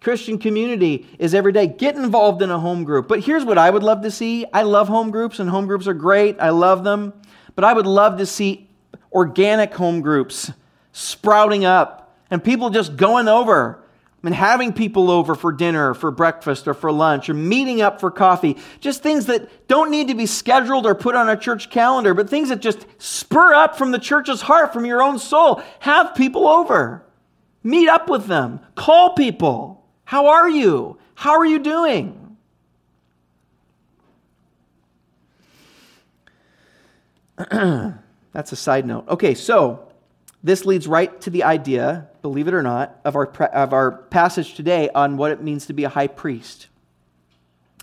[0.00, 1.66] Christian community is every day.
[1.66, 3.08] Get involved in a home group.
[3.08, 4.44] But here's what I would love to see.
[4.52, 6.36] I love home groups, and home groups are great.
[6.40, 7.12] I love them.
[7.54, 8.68] But I would love to see
[9.12, 10.50] organic home groups
[10.92, 13.83] sprouting up and people just going over
[14.24, 18.00] and having people over for dinner, or for breakfast, or for lunch, or meeting up
[18.00, 18.56] for coffee.
[18.80, 22.30] Just things that don't need to be scheduled or put on a church calendar, but
[22.30, 25.62] things that just spur up from the church's heart, from your own soul.
[25.80, 27.04] Have people over.
[27.62, 28.60] Meet up with them.
[28.74, 29.84] Call people.
[30.04, 30.98] How are you?
[31.14, 32.36] How are you doing?
[38.32, 39.08] That's a side note.
[39.08, 39.83] Okay, so
[40.44, 44.54] this leads right to the idea, believe it or not, of our, of our passage
[44.54, 46.68] today on what it means to be a high priest.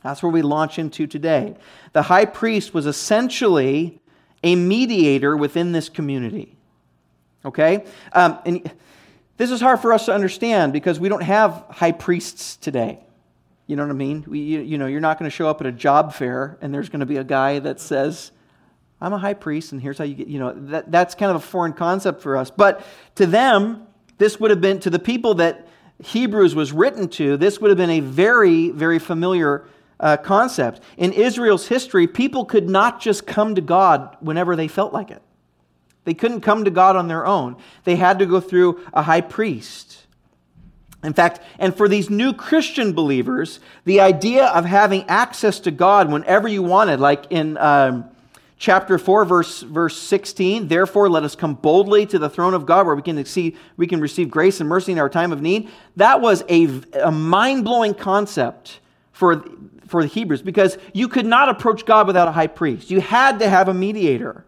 [0.04, 1.56] That's where we launch into today.
[1.91, 4.00] The high priest was essentially
[4.43, 6.56] a mediator within this community.
[7.43, 7.84] Okay?
[8.13, 8.71] Um, and
[9.41, 13.00] This is hard for us to understand because we don't have high priests today.
[13.65, 14.24] You know what I mean?
[14.28, 16.71] We, you, you know, you're not going to show up at a job fair and
[16.71, 18.32] there's going to be a guy that says,
[19.02, 21.38] I'm a high priest and here's how you get, you know, that, that's kind of
[21.38, 22.52] a foreign concept for us.
[22.52, 22.86] But
[23.16, 23.88] to them,
[24.20, 25.68] this would have been, to the people that
[26.04, 29.66] Hebrews was written to, this would have been a very, very familiar
[30.00, 30.82] uh, concept.
[30.98, 35.22] In Israel's history, people could not just come to God whenever they felt like it.
[36.04, 37.58] They couldn't come to God on their own.
[37.84, 40.06] They had to go through a high priest.
[41.04, 46.12] In fact, and for these new Christian believers, the idea of having access to God
[46.12, 48.11] whenever you wanted, like in um,
[48.62, 52.86] chapter 4 verse, verse 16 therefore let us come boldly to the throne of god
[52.86, 55.67] where we can, see, we can receive grace and mercy in our time of need.
[55.95, 56.69] That was a,
[57.02, 58.80] a mind-blowing concept
[59.12, 59.43] for,
[59.88, 62.91] for the hebrews because you could not approach god without a high priest.
[62.91, 64.45] You had to have a mediator.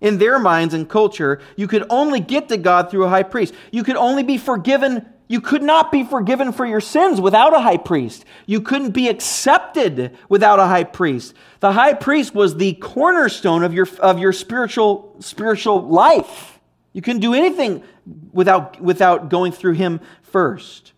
[0.00, 3.54] In their minds and culture you could only get to god through a high priest.
[3.72, 7.60] You could only be forgiven you could not be forgiven for your sins without a
[7.60, 8.24] high priest.
[8.46, 11.34] You couldn't be accepted without a high priest.
[11.60, 16.58] The high priest was the cornerstone of your, of your spiritual, spiritual life.
[16.92, 17.84] You couldn't do anything
[18.32, 20.94] without, without going through him first.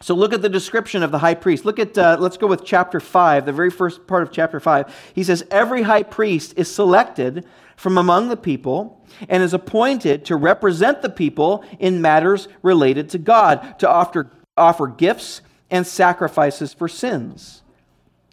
[0.00, 1.66] So look at the description of the high priest.
[1.66, 5.12] Look at, uh, let's go with chapter 5, the very first part of chapter 5.
[5.14, 7.44] He says, Every high priest is selected
[7.76, 13.18] from among the people and is appointed to represent the people in matters related to
[13.18, 17.62] God, to offer, offer gifts and sacrifices for sins.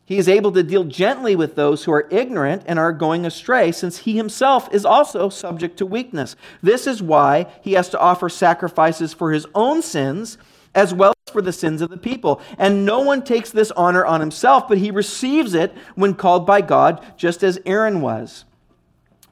[0.06, 3.72] He is able to deal gently with those who are ignorant and are going astray,
[3.72, 6.36] since he himself is also subject to weakness.
[6.62, 10.38] This is why he has to offer sacrifices for his own sins
[10.76, 12.42] as well as for the sins of the people.
[12.58, 16.62] And no one takes this honor on himself, but he receives it when called by
[16.62, 18.44] God, just as Aaron was.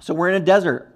[0.02, 0.94] So we're in a desert.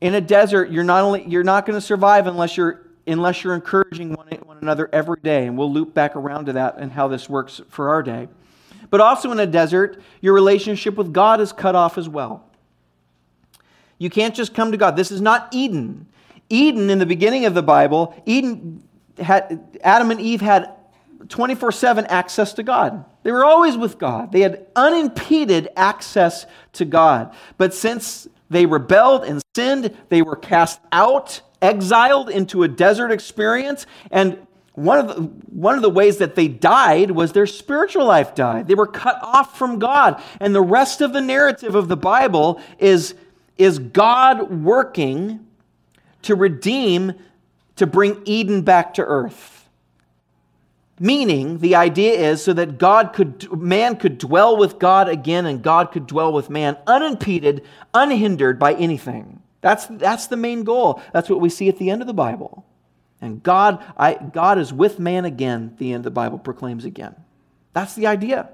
[0.00, 3.54] In a desert, you're not only you're not going to survive unless you're unless you're
[3.54, 5.46] encouraging one, one another every day.
[5.46, 8.28] And we'll loop back around to that and how this works for our day.
[8.90, 12.44] But also in a desert, your relationship with God is cut off as well.
[13.98, 14.96] You can't just come to God.
[14.96, 16.06] This is not Eden.
[16.48, 18.82] Eden, in the beginning of the Bible, Eden
[19.18, 20.75] had Adam and Eve had
[21.28, 23.04] 24 7 access to God.
[23.22, 24.32] They were always with God.
[24.32, 27.34] They had unimpeded access to God.
[27.58, 33.86] But since they rebelled and sinned, they were cast out, exiled into a desert experience.
[34.10, 38.34] And one of, the, one of the ways that they died was their spiritual life
[38.34, 38.68] died.
[38.68, 40.22] They were cut off from God.
[40.38, 43.14] And the rest of the narrative of the Bible is,
[43.56, 45.46] is God working
[46.22, 47.14] to redeem,
[47.76, 49.55] to bring Eden back to earth.
[50.98, 55.62] Meaning, the idea is so that God could, man could dwell with God again and
[55.62, 59.42] God could dwell with man unimpeded, unhindered by anything.
[59.60, 61.02] That's, that's the main goal.
[61.12, 62.64] That's what we see at the end of the Bible.
[63.20, 67.14] And God, I, God is with man again, the end of the Bible proclaims again.
[67.72, 68.48] That's the idea.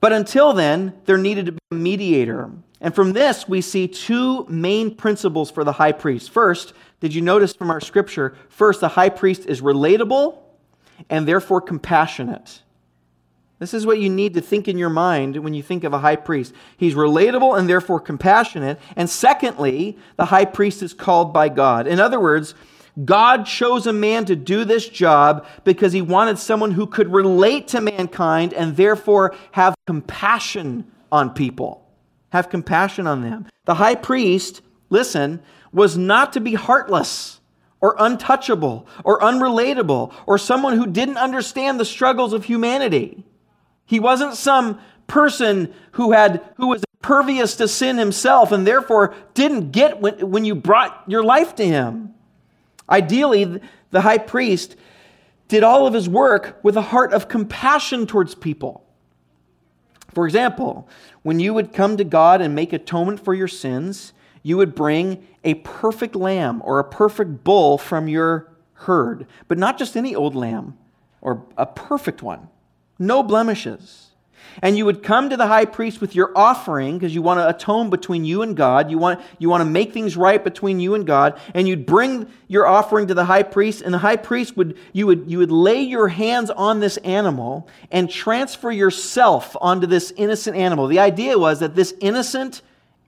[0.00, 2.50] But until then, there needed to be a mediator.
[2.82, 6.30] And from this, we see two main principles for the high priest.
[6.30, 8.36] First, did you notice from our scripture?
[8.48, 10.38] First, the high priest is relatable
[11.08, 12.60] and therefore compassionate.
[13.60, 15.98] This is what you need to think in your mind when you think of a
[15.98, 16.52] high priest.
[16.76, 18.80] He's relatable and therefore compassionate.
[18.96, 21.86] And secondly, the high priest is called by God.
[21.86, 22.56] In other words,
[23.04, 27.68] God chose a man to do this job because he wanted someone who could relate
[27.68, 31.81] to mankind and therefore have compassion on people.
[32.32, 33.46] Have compassion on them.
[33.66, 37.40] The high priest, listen, was not to be heartless
[37.82, 43.22] or untouchable or unrelatable or someone who didn't understand the struggles of humanity.
[43.84, 49.70] He wasn't some person who had who was impervious to sin himself and therefore didn't
[49.70, 52.14] get when, when you brought your life to him.
[52.88, 54.76] Ideally, the high priest
[55.48, 58.81] did all of his work with a heart of compassion towards people.
[60.14, 60.88] For example,
[61.22, 65.26] when you would come to God and make atonement for your sins, you would bring
[65.44, 70.34] a perfect lamb or a perfect bull from your herd, but not just any old
[70.34, 70.76] lamb
[71.20, 72.48] or a perfect one,
[72.98, 74.11] no blemishes.
[74.60, 77.48] And you would come to the high priest with your offering because you want to
[77.48, 78.90] atone between you and God.
[78.90, 81.40] You want, you want to make things right between you and God.
[81.54, 85.06] And you'd bring your offering to the high priest, and the high priest would you
[85.06, 90.56] would you would lay your hands on this animal and transfer yourself onto this innocent
[90.56, 90.86] animal.
[90.86, 92.60] The idea was that this innocent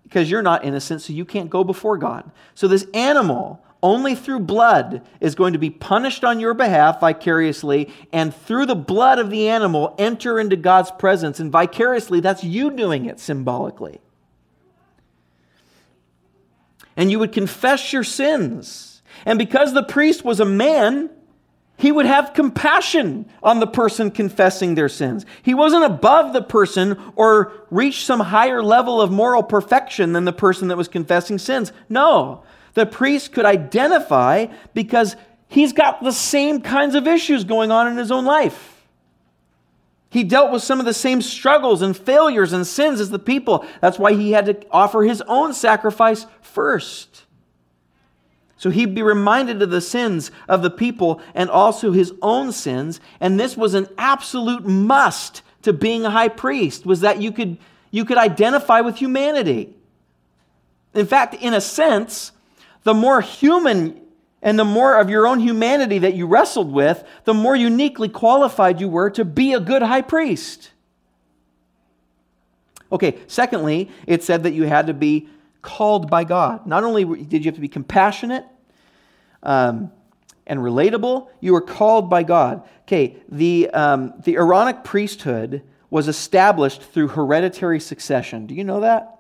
[0.05, 2.31] because you're not innocent, so you can't go before God.
[2.55, 7.93] So this animal, only through blood, is going to be punished on your behalf vicariously,
[8.13, 11.39] and through the blood of the animal, enter into God's presence.
[11.39, 14.01] And vicariously, that's you doing it symbolically.
[16.97, 19.03] and you would confess your sins.
[19.25, 21.11] And because the priest was a man,
[21.77, 25.27] he would have compassion on the person confessing their sins.
[25.43, 30.33] He wasn't above the person or reached some higher level of moral perfection than the
[30.33, 31.73] person that was confessing sins.
[31.89, 32.45] No,
[32.75, 35.17] the priest could identify because
[35.49, 38.87] he's got the same kinds of issues going on in his own life.
[40.11, 43.67] He dealt with some of the same struggles and failures and sins as the people.
[43.81, 47.25] That's why he had to offer his own sacrifice first.
[48.57, 53.01] So he'd be reminded of the sins of the people and also his own sins.
[53.19, 57.59] And this was an absolute must to being a high priest, was that you could,
[57.91, 59.75] you could identify with humanity.
[60.95, 62.31] In fact, in a sense,
[62.85, 64.01] the more human
[64.41, 68.81] and the more of your own humanity that you wrestled with, the more uniquely qualified
[68.81, 70.71] you were to be a good high priest.
[72.93, 75.29] Okay, secondly, it said that you had to be
[75.63, 76.67] called by God.
[76.67, 78.45] Not only did you have to be compassionate
[79.43, 79.91] um,
[80.47, 82.63] and relatable, you were called by God.
[82.83, 88.47] Okay, the, um, the Aaronic priesthood was established through hereditary succession.
[88.47, 89.11] Do you know that?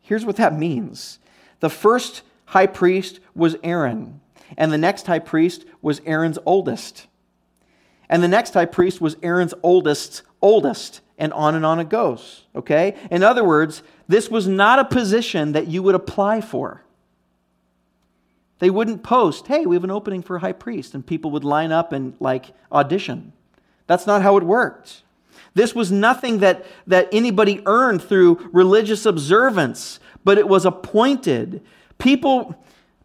[0.00, 1.18] Here's what that means
[1.58, 2.22] the first
[2.54, 4.20] high priest was Aaron.
[4.56, 7.08] And the next high priest was Aaron's oldest.
[8.08, 11.00] And the next high priest was Aaron's oldest, oldest.
[11.18, 12.44] And on and on it goes.
[12.54, 12.94] Okay?
[13.10, 16.82] In other words, this was not a position that you would apply for.
[18.60, 21.44] They wouldn't post, hey, we have an opening for a high priest, and people would
[21.44, 23.32] line up and like audition.
[23.88, 25.02] That's not how it worked.
[25.54, 31.62] This was nothing that, that anybody earned through religious observance, but it was appointed.
[31.98, 32.54] People,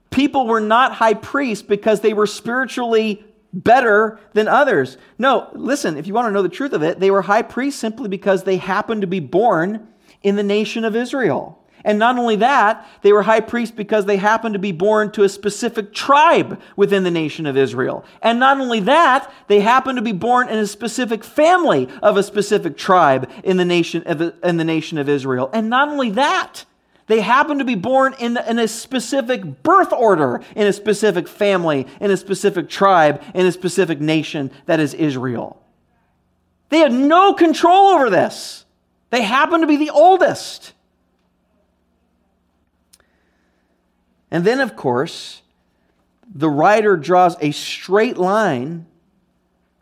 [0.10, 3.24] people were not high priests because they were spiritually
[3.54, 4.98] better than others.
[5.18, 7.80] No, listen, if you want to know the truth of it, they were high priests
[7.80, 9.88] simply because they happened to be born
[10.22, 11.60] in the nation of Israel.
[11.86, 15.24] And not only that, they were high priests because they happened to be born to
[15.24, 18.04] a specific tribe within the nation of Israel.
[18.22, 22.24] And not only that, they happened to be born in a specific family of a
[22.24, 25.50] specific tribe in the nation of, in the nation of Israel.
[25.54, 26.66] And not only that,
[27.10, 31.88] they happen to be born in, in a specific birth order, in a specific family,
[32.00, 35.60] in a specific tribe, in a specific nation that is Israel.
[36.70, 38.64] They had no control over this.
[39.10, 40.74] They happen to be the oldest.
[44.30, 45.42] And then, of course,
[46.32, 48.86] the writer draws a straight line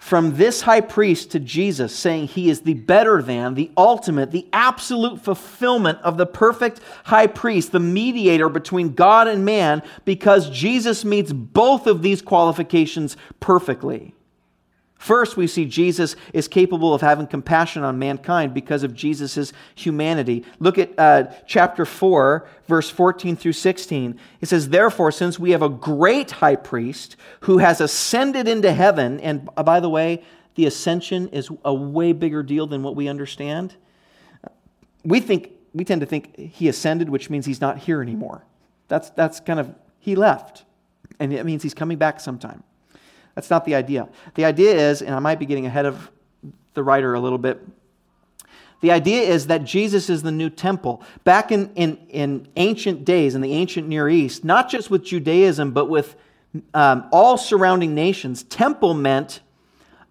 [0.07, 4.47] from this high priest to Jesus, saying he is the better than, the ultimate, the
[4.53, 11.03] absolute fulfillment of the perfect high priest, the mediator between God and man, because Jesus
[11.03, 14.13] meets both of these qualifications perfectly.
[14.97, 20.43] First, we see Jesus is capable of having compassion on mankind because of Jesus' humanity.
[20.59, 24.19] Look at uh, chapter 4, verse 14 through 16.
[24.41, 29.19] It says, Therefore, since we have a great high priest who has ascended into heaven,
[29.19, 30.23] and uh, by the way,
[30.55, 33.75] the ascension is a way bigger deal than what we understand.
[35.03, 38.43] We think we tend to think he ascended, which means he's not here anymore.
[38.87, 40.63] That's, that's kind of, he left.
[41.19, 42.63] And it means he's coming back sometime.
[43.37, 44.09] That's not the idea.
[44.33, 46.09] The idea is, and I might be getting ahead of
[46.73, 47.61] the writer a little bit.
[48.81, 51.03] The idea is that Jesus is the new temple.
[51.23, 55.71] Back in, in, in ancient days, in the ancient Near East, not just with Judaism,
[55.71, 56.15] but with
[56.73, 59.41] um, all surrounding nations, temple meant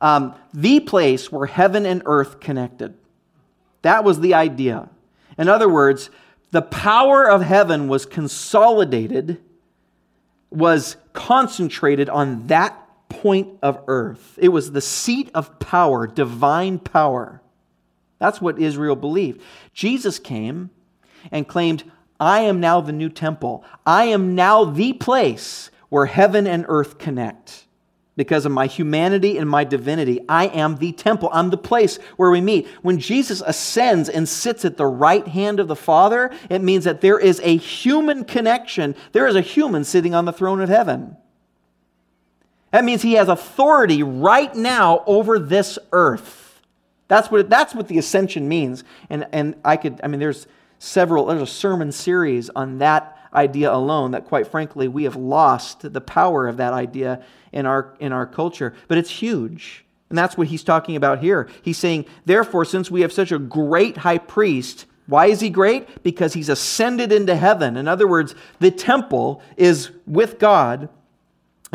[0.00, 2.94] um, the place where heaven and earth connected.
[3.82, 4.88] That was the idea.
[5.36, 6.10] In other words,
[6.52, 9.42] the power of heaven was consolidated,
[10.48, 14.38] was concentrated on that point of earth.
[14.40, 17.42] It was the seat of power, divine power.
[18.18, 19.42] That's what Israel believed.
[19.72, 20.70] Jesus came
[21.30, 21.84] and claimed,
[22.18, 23.64] I am now the new temple.
[23.84, 27.64] I am now the place where heaven and earth connect.
[28.16, 31.28] Because of my humanity and my divinity, I am the temple.
[31.32, 32.66] I'm the place where we meet.
[32.80, 37.02] When Jesus ascends and sits at the right hand of the Father, it means that
[37.02, 38.94] there is a human connection.
[39.12, 41.18] There is a human sitting on the throne of heaven.
[42.76, 46.60] That means he has authority right now over this earth.
[47.08, 48.84] That's what, that's what the ascension means.
[49.08, 50.46] And, and I could, I mean, there's
[50.78, 55.90] several, there's a sermon series on that idea alone that, quite frankly, we have lost
[55.90, 58.74] the power of that idea in our, in our culture.
[58.88, 59.86] But it's huge.
[60.10, 61.48] And that's what he's talking about here.
[61.62, 66.02] He's saying, therefore, since we have such a great high priest, why is he great?
[66.02, 67.78] Because he's ascended into heaven.
[67.78, 70.90] In other words, the temple is with God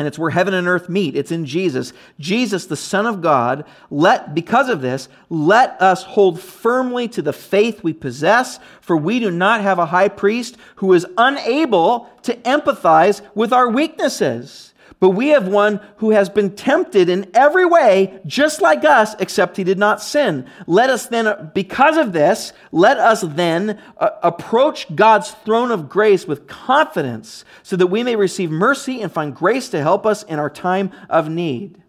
[0.02, 1.14] and it's where heaven and earth meet.
[1.14, 1.92] It's in Jesus.
[2.18, 7.32] Jesus, the Son of God, let because of this, let us hold firmly to the
[7.32, 12.34] faith we possess, for we do not have a high priest who is unable to
[12.38, 14.71] empathize with our weaknesses
[15.02, 19.56] but we have one who has been tempted in every way, just like us, except
[19.56, 20.46] he did not sin.
[20.68, 26.24] Let us then, because of this, let us then uh, approach God's throne of grace
[26.24, 30.38] with confidence so that we may receive mercy and find grace to help us in
[30.38, 31.82] our time of need.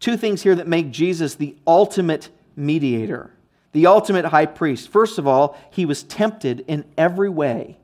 [0.00, 3.30] Two things here that make Jesus the ultimate mediator,
[3.72, 4.88] the ultimate high priest.
[4.88, 7.76] First of all, he was tempted in every way,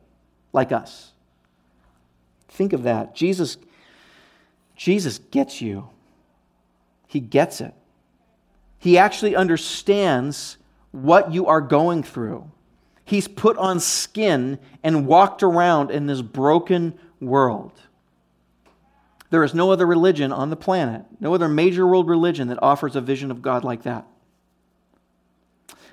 [0.55, 1.08] like us.
[2.49, 3.14] Think of that.
[3.14, 3.57] Jesus,
[4.76, 5.88] Jesus gets you.
[7.07, 7.74] He gets it.
[8.78, 10.57] He actually understands
[10.92, 12.51] what you are going through.
[13.05, 17.72] He's put on skin and walked around in this broken world.
[19.30, 22.96] There is no other religion on the planet, no other major world religion that offers
[22.96, 24.07] a vision of God like that.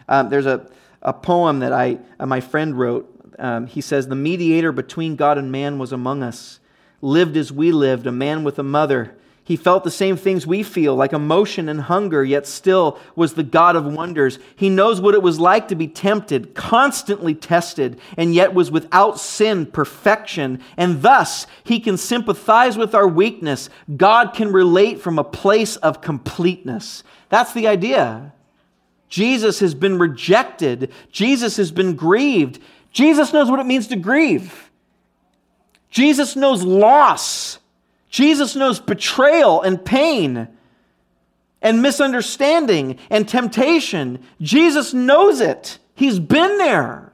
[0.07, 0.69] Um, there's a,
[1.01, 5.37] a poem that I, uh, my friend wrote um, he says, The mediator between God
[5.37, 6.59] and man was among us,
[7.01, 9.15] lived as we lived, a man with a mother.
[9.45, 13.43] He felt the same things we feel, like emotion and hunger, yet still was the
[13.43, 14.39] God of wonders.
[14.55, 19.19] He knows what it was like to be tempted, constantly tested, and yet was without
[19.19, 20.61] sin, perfection.
[20.77, 23.69] And thus, he can sympathize with our weakness.
[23.95, 27.03] God can relate from a place of completeness.
[27.29, 28.33] That's the idea.
[29.09, 32.59] Jesus has been rejected, Jesus has been grieved.
[32.95, 34.71] Jesus knows what it means to grieve.
[35.89, 37.59] Jesus knows loss.
[38.09, 40.47] Jesus knows betrayal and pain
[41.61, 44.19] and misunderstanding and temptation.
[44.39, 45.77] Jesus knows it.
[45.93, 47.11] He's been there.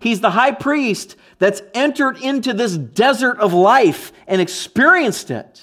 [0.00, 5.60] He's the high priest that's entered into this desert of life and experienced it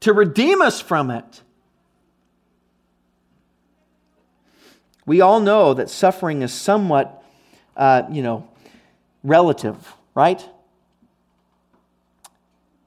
[0.00, 1.42] to redeem us from it.
[5.06, 7.22] We all know that suffering is somewhat,
[7.76, 8.48] uh, you know,
[9.22, 10.44] relative, right?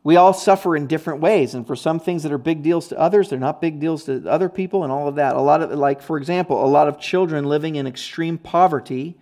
[0.03, 2.99] We all suffer in different ways, and for some things that are big deals to
[2.99, 5.35] others, they're not big deals to other people, and all of that.
[5.35, 9.15] A lot of, like, for example, a lot of children living in extreme poverty,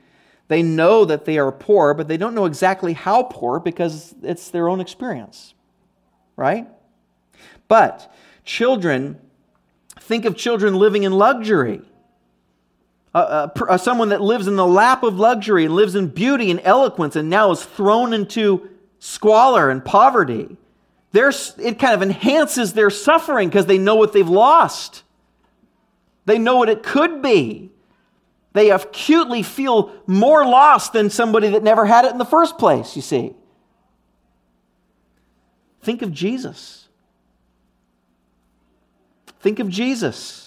[0.48, 4.50] they know that they are poor, but they don't know exactly how poor because it's
[4.50, 5.54] their own experience,
[6.36, 6.68] right?
[7.68, 8.12] But
[8.46, 9.20] children,
[10.00, 11.82] think of children living in luxury
[13.78, 17.30] someone that lives in the lap of luxury and lives in beauty and eloquence and
[17.30, 20.58] now is thrown into squalor and poverty.
[21.12, 25.04] There's, it kind of enhances their suffering because they know what they've lost.
[26.26, 27.72] They know what it could be.
[28.54, 32.96] They acutely feel more lost than somebody that never had it in the first place,
[32.96, 33.34] you see.
[35.82, 36.88] Think of Jesus.
[39.40, 40.47] Think of Jesus.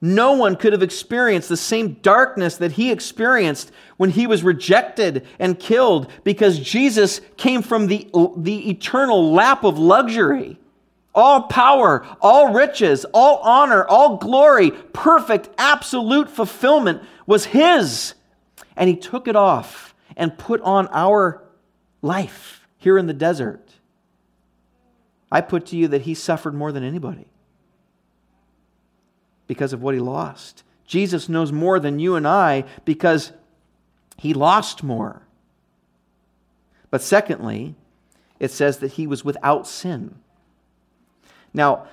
[0.00, 5.26] No one could have experienced the same darkness that he experienced when he was rejected
[5.40, 10.58] and killed because Jesus came from the, the eternal lap of luxury.
[11.14, 18.14] All power, all riches, all honor, all glory, perfect, absolute fulfillment was his.
[18.76, 21.42] And he took it off and put on our
[22.02, 23.68] life here in the desert.
[25.32, 27.26] I put to you that he suffered more than anybody
[29.48, 30.62] because of what he lost.
[30.86, 33.32] Jesus knows more than you and I because
[34.16, 35.22] he lost more.
[36.90, 37.74] But secondly,
[38.38, 40.14] it says that he was without sin.
[41.52, 41.88] Now,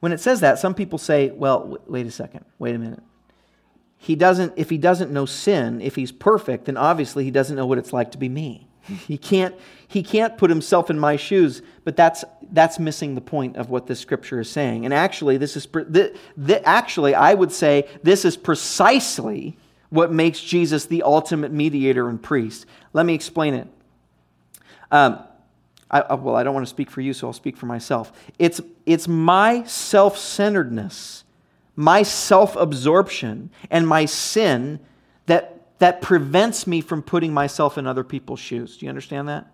[0.00, 3.02] when it says that, some people say, well, wait a second, wait a minute.
[3.98, 7.66] He doesn't, if he doesn't know sin, if he's perfect, then obviously he doesn't know
[7.66, 8.66] what it's like to be me.
[8.94, 9.54] He can't,
[9.88, 13.86] he can't put himself in my shoes, but that's, that's missing the point of what
[13.86, 14.84] this scripture is saying.
[14.84, 19.56] And actually, this is, the, the, actually, I would say this is precisely
[19.90, 22.66] what makes Jesus the ultimate mediator and priest.
[22.92, 23.68] Let me explain it.
[24.90, 25.20] Um,
[25.90, 28.12] I, well, I don't want to speak for you, so I'll speak for myself.
[28.38, 31.24] It's, it's my self centeredness,
[31.74, 34.78] my self absorption, and my sin
[35.26, 38.76] that that prevents me from putting myself in other people's shoes.
[38.76, 39.46] Do you understand that?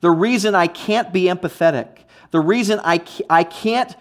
[0.00, 3.94] The reason I can't be empathetic, the reason I, I can't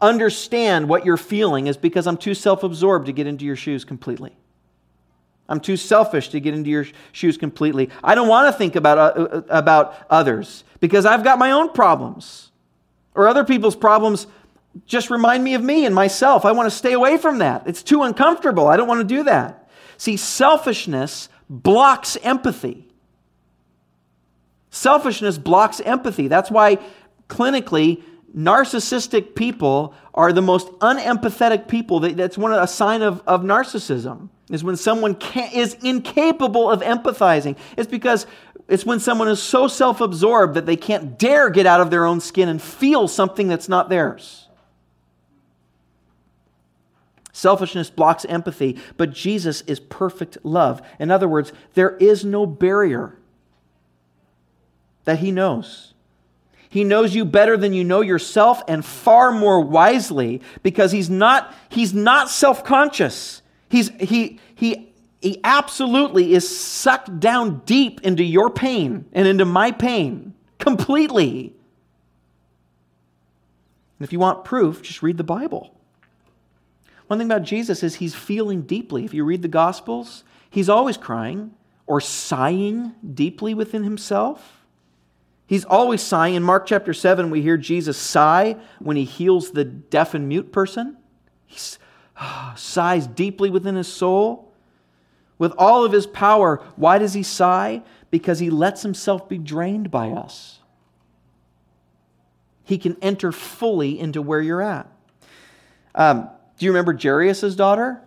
[0.00, 3.84] understand what you're feeling is because I'm too self absorbed to get into your shoes
[3.84, 4.36] completely.
[5.48, 7.90] I'm too selfish to get into your shoes completely.
[8.02, 11.72] I don't want to think about, uh, uh, about others because I've got my own
[11.72, 12.52] problems.
[13.14, 14.26] Or other people's problems
[14.86, 16.44] just remind me of me and myself.
[16.44, 17.66] I want to stay away from that.
[17.66, 18.68] It's too uncomfortable.
[18.68, 19.63] I don't want to do that.
[20.04, 22.86] See, selfishness blocks empathy.
[24.68, 26.28] Selfishness blocks empathy.
[26.28, 26.76] That's why,
[27.28, 28.02] clinically,
[28.36, 32.00] narcissistic people are the most unempathetic people.
[32.00, 34.28] That's one of, a sign of, of narcissism.
[34.50, 37.56] Is when someone can, is incapable of empathizing.
[37.78, 38.26] It's because
[38.68, 42.04] it's when someone is so self absorbed that they can't dare get out of their
[42.04, 44.43] own skin and feel something that's not theirs.
[47.34, 50.80] Selfishness blocks empathy, but Jesus is perfect love.
[51.00, 53.18] In other words, there is no barrier
[55.02, 55.94] that he knows.
[56.68, 61.52] He knows you better than you know yourself and far more wisely because he's not,
[61.70, 63.42] he's not self conscious.
[63.68, 69.72] He's, he, he, he absolutely is sucked down deep into your pain and into my
[69.72, 71.52] pain completely.
[73.98, 75.74] And if you want proof, just read the Bible.
[77.06, 79.04] One thing about Jesus is he's feeling deeply.
[79.04, 81.52] If you read the Gospels, he's always crying
[81.86, 84.64] or sighing deeply within himself.
[85.46, 86.34] He's always sighing.
[86.34, 90.52] In Mark chapter 7, we hear Jesus sigh when he heals the deaf and mute
[90.52, 90.96] person.
[91.46, 91.58] He
[92.56, 94.52] sighs deeply within his soul.
[95.36, 97.82] With all of his power, why does he sigh?
[98.10, 100.60] Because he lets himself be drained by us.
[102.62, 104.90] He can enter fully into where you're at.
[105.94, 106.30] Um,
[106.64, 108.00] do you remember Jairus' daughter?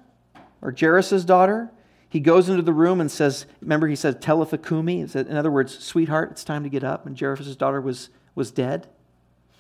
[0.64, 1.70] Or Jairus' daughter?
[2.10, 5.02] he goes into the room and says, remember, he said, Talitha Kumi.
[5.02, 7.06] In other words, sweetheart, it's time to get up.
[7.06, 8.88] And Jairus' daughter was, was dead.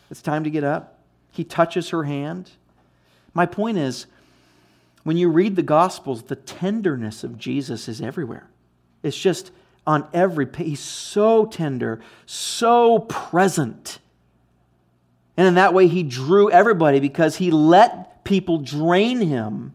[0.09, 0.99] It's time to get up.
[1.29, 2.49] He touches her hand.
[3.35, 4.07] My point is,
[5.03, 8.49] when you read the Gospels, the tenderness of Jesus is everywhere.
[9.03, 9.51] It's just
[9.85, 10.67] on every page.
[10.67, 13.99] He's so tender, so present.
[15.35, 19.73] And in that way, he drew everybody because he let people drain him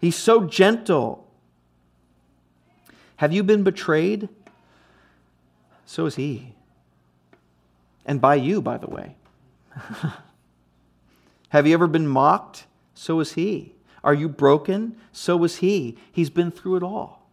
[0.00, 1.26] He's so gentle.
[3.16, 4.28] Have you been betrayed?
[5.84, 6.54] So is he.
[8.06, 9.16] And by you, by the way.
[11.50, 12.64] Have you ever been mocked?
[12.94, 13.74] So is he.
[14.02, 14.96] Are you broken?
[15.12, 15.98] So is he.
[16.10, 17.28] He's been through it all.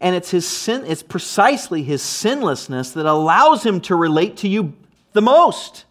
[0.00, 4.72] And it's his sin, it's precisely his sinlessness that allows him to relate to you
[5.12, 5.84] the most.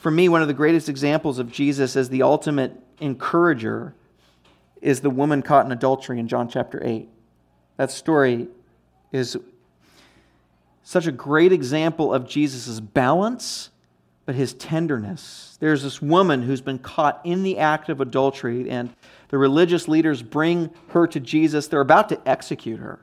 [0.00, 3.94] For me, one of the greatest examples of Jesus as the ultimate encourager
[4.80, 7.06] is the woman caught in adultery in John chapter 8.
[7.76, 8.48] That story
[9.12, 9.36] is
[10.82, 13.68] such a great example of Jesus' balance,
[14.24, 15.58] but his tenderness.
[15.60, 18.94] There's this woman who's been caught in the act of adultery, and
[19.28, 21.68] the religious leaders bring her to Jesus.
[21.68, 23.00] They're about to execute her.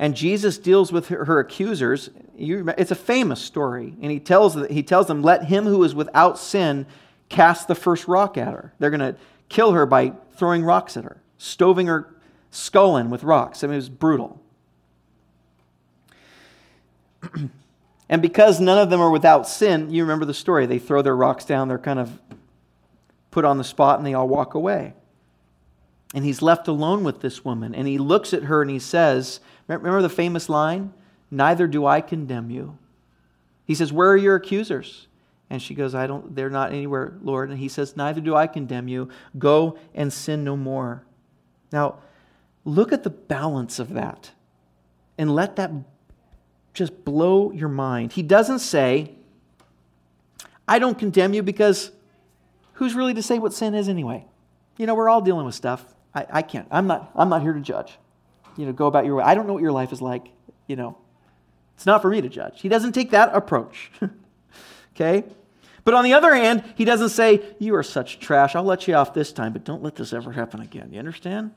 [0.00, 2.08] And Jesus deals with her, her accusers.
[2.34, 3.94] You, it's a famous story.
[4.00, 6.86] And he tells, he tells them, Let him who is without sin
[7.28, 8.72] cast the first rock at her.
[8.78, 9.16] They're going to
[9.50, 12.08] kill her by throwing rocks at her, stoving her
[12.50, 13.62] skull in with rocks.
[13.62, 14.40] I mean, it was brutal.
[18.08, 20.64] and because none of them are without sin, you remember the story.
[20.64, 22.18] They throw their rocks down, they're kind of
[23.30, 24.94] put on the spot, and they all walk away.
[26.14, 27.74] And he's left alone with this woman.
[27.74, 29.40] And he looks at her and he says,
[29.78, 30.92] Remember the famous line?
[31.30, 32.76] Neither do I condemn you.
[33.64, 35.06] He says, Where are your accusers?
[35.48, 37.50] And she goes, I don't, they're not anywhere, Lord.
[37.50, 39.08] And he says, Neither do I condemn you.
[39.38, 41.04] Go and sin no more.
[41.72, 41.98] Now,
[42.64, 44.32] look at the balance of that
[45.18, 45.70] and let that
[46.74, 48.12] just blow your mind.
[48.12, 49.14] He doesn't say,
[50.66, 51.90] I don't condemn you because
[52.74, 54.24] who's really to say what sin is anyway?
[54.78, 55.84] You know, we're all dealing with stuff.
[56.14, 56.66] I, I can't.
[56.70, 57.98] I'm not, I'm not here to judge.
[58.60, 59.24] You know, go about your way.
[59.24, 60.28] I don't know what your life is like.
[60.66, 60.98] You know,
[61.76, 62.60] it's not for me to judge.
[62.60, 63.90] He doesn't take that approach.
[64.94, 65.24] okay?
[65.82, 68.54] But on the other hand, he doesn't say, You are such trash.
[68.54, 70.92] I'll let you off this time, but don't let this ever happen again.
[70.92, 71.52] You understand?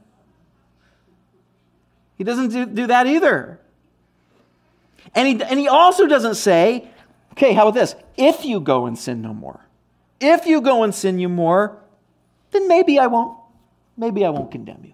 [2.17, 3.59] He doesn't do, do that either.
[5.13, 6.87] And he, and he also doesn't say,
[7.33, 7.95] Okay, how about this?
[8.15, 9.59] If you go and sin no more,
[10.21, 11.77] if you go and sin you more,
[12.51, 13.37] then maybe I won't
[13.97, 14.93] maybe I won't condemn you.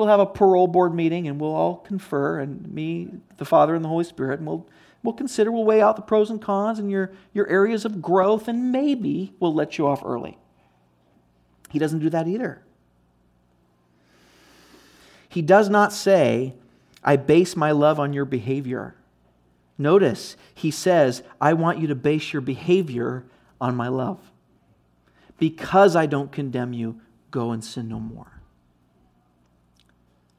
[0.00, 3.84] We'll have a parole board meeting and we'll all confer, and me, the Father, and
[3.84, 4.66] the Holy Spirit, and we'll,
[5.02, 8.48] we'll consider, we'll weigh out the pros and cons and your, your areas of growth,
[8.48, 10.38] and maybe we'll let you off early.
[11.68, 12.62] He doesn't do that either.
[15.28, 16.54] He does not say,
[17.04, 18.94] I base my love on your behavior.
[19.76, 23.26] Notice, he says, I want you to base your behavior
[23.60, 24.32] on my love.
[25.36, 28.39] Because I don't condemn you, go and sin no more.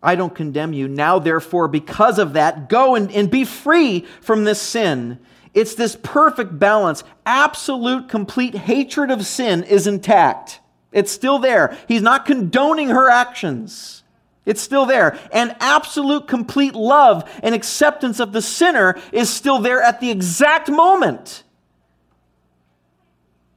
[0.04, 0.88] I don't condemn you.
[0.88, 5.20] Now, therefore, because of that, go and, and be free from this sin.
[5.54, 7.04] It's this perfect balance.
[7.26, 10.60] Absolute, complete hatred of sin is intact.
[10.92, 11.78] It's still there.
[11.88, 14.04] He's not condoning her actions.
[14.46, 15.20] It's still there.
[15.32, 20.70] And absolute, complete love and acceptance of the sinner is still there at the exact
[20.70, 21.44] moment.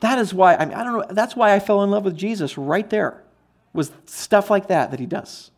[0.01, 2.17] That is why, I, mean, I don't know, that's why I fell in love with
[2.17, 3.25] Jesus right there,
[3.73, 5.51] was stuff like that that he does.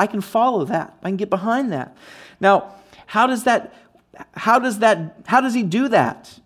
[0.00, 0.96] I can follow that.
[1.02, 1.94] I can get behind that.
[2.40, 2.74] Now,
[3.04, 3.74] how does that,
[4.32, 6.40] how does that, how does he do that?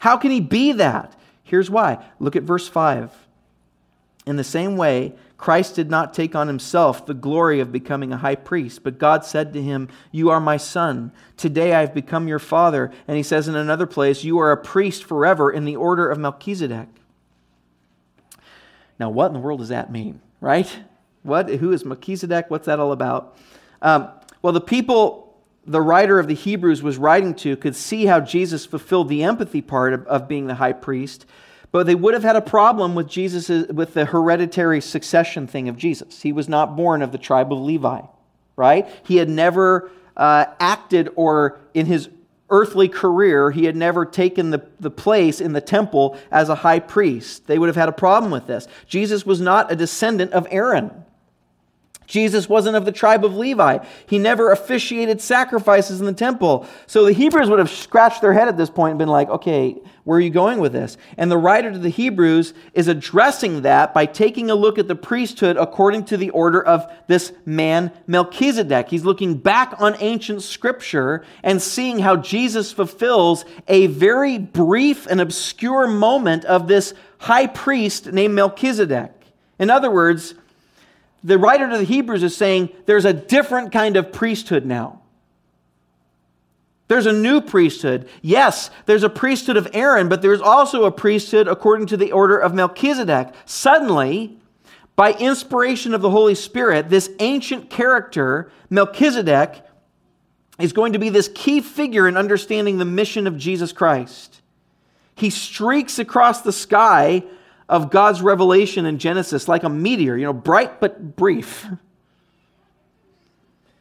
[0.00, 1.18] How can he be that?
[1.42, 2.04] Here's why.
[2.18, 3.10] Look at verse 5.
[4.26, 8.18] In the same way, Christ did not take on himself the glory of becoming a
[8.18, 11.10] high priest, but God said to him, You are my son.
[11.38, 12.92] Today I have become your father.
[13.08, 16.18] And he says in another place, You are a priest forever in the order of
[16.18, 16.88] Melchizedek.
[18.98, 20.80] Now, what in the world does that mean, right?
[21.22, 21.48] What?
[21.48, 22.46] Who is Melchizedek?
[22.48, 23.36] What's that all about?
[23.82, 24.08] Um,
[24.42, 25.26] well, the people
[25.66, 29.60] the writer of the Hebrews was writing to could see how Jesus fulfilled the empathy
[29.60, 31.26] part of, of being the high priest
[31.72, 35.76] but they would have had a problem with Jesus with the hereditary succession thing of
[35.76, 36.22] Jesus.
[36.22, 38.00] He was not born of the tribe of Levi,
[38.56, 38.88] right?
[39.04, 42.08] He had never uh, acted or in his
[42.52, 46.80] earthly career, he had never taken the, the place in the temple as a high
[46.80, 47.46] priest.
[47.46, 48.66] They would have had a problem with this.
[48.88, 51.04] Jesus was not a descendant of Aaron.
[52.10, 53.78] Jesus wasn't of the tribe of Levi.
[54.04, 56.66] He never officiated sacrifices in the temple.
[56.88, 59.76] So the Hebrews would have scratched their head at this point and been like, okay,
[60.02, 60.96] where are you going with this?
[61.16, 64.96] And the writer to the Hebrews is addressing that by taking a look at the
[64.96, 68.88] priesthood according to the order of this man, Melchizedek.
[68.88, 75.20] He's looking back on ancient scripture and seeing how Jesus fulfills a very brief and
[75.20, 79.12] obscure moment of this high priest named Melchizedek.
[79.60, 80.34] In other words,
[81.22, 85.02] the writer to the Hebrews is saying there's a different kind of priesthood now.
[86.88, 88.08] There's a new priesthood.
[88.20, 92.36] Yes, there's a priesthood of Aaron, but there's also a priesthood according to the order
[92.36, 93.32] of Melchizedek.
[93.44, 94.38] Suddenly,
[94.96, 99.64] by inspiration of the Holy Spirit, this ancient character, Melchizedek,
[100.58, 104.42] is going to be this key figure in understanding the mission of Jesus Christ.
[105.14, 107.22] He streaks across the sky
[107.70, 111.66] of God's revelation in Genesis like a meteor, you know, bright but brief.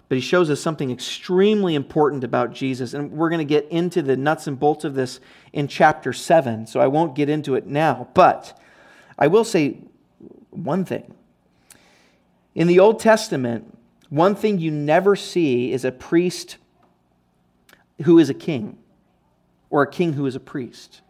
[0.08, 2.94] But he shows us something extremely important about Jesus.
[2.94, 5.20] And we're going to get into the nuts and bolts of this
[5.54, 8.08] in chapter 7, so I won't get into it now.
[8.14, 8.60] But
[9.18, 9.80] I will say
[10.52, 11.16] one thing.
[12.54, 13.76] In the Old Testament,
[14.10, 16.58] one thing you never see is a priest
[18.04, 18.78] who is a king
[19.72, 21.02] or a king who is a priest,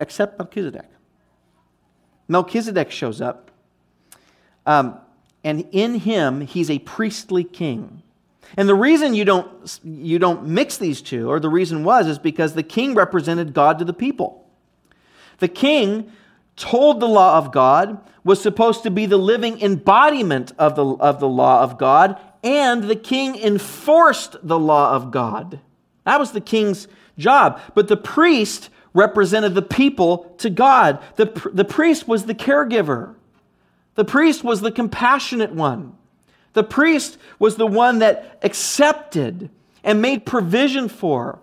[0.00, 0.88] except Melchizedek.
[2.30, 3.50] Melchizedek shows up,
[4.64, 4.98] um,
[5.42, 8.02] and in him, he's a priestly king.
[8.56, 12.18] And the reason you don't, you don't mix these two, or the reason was, is
[12.18, 14.48] because the king represented God to the people.
[15.38, 16.12] The king
[16.56, 21.18] told the law of God, was supposed to be the living embodiment of the, of
[21.18, 25.60] the law of God, and the king enforced the law of God.
[26.04, 26.86] That was the king's
[27.18, 27.60] job.
[27.74, 31.00] But the priest represented the people to God.
[31.16, 33.14] The, the priest was the caregiver,
[33.94, 35.96] the priest was the compassionate one.
[36.52, 39.50] The priest was the one that accepted
[39.84, 41.38] and made provision for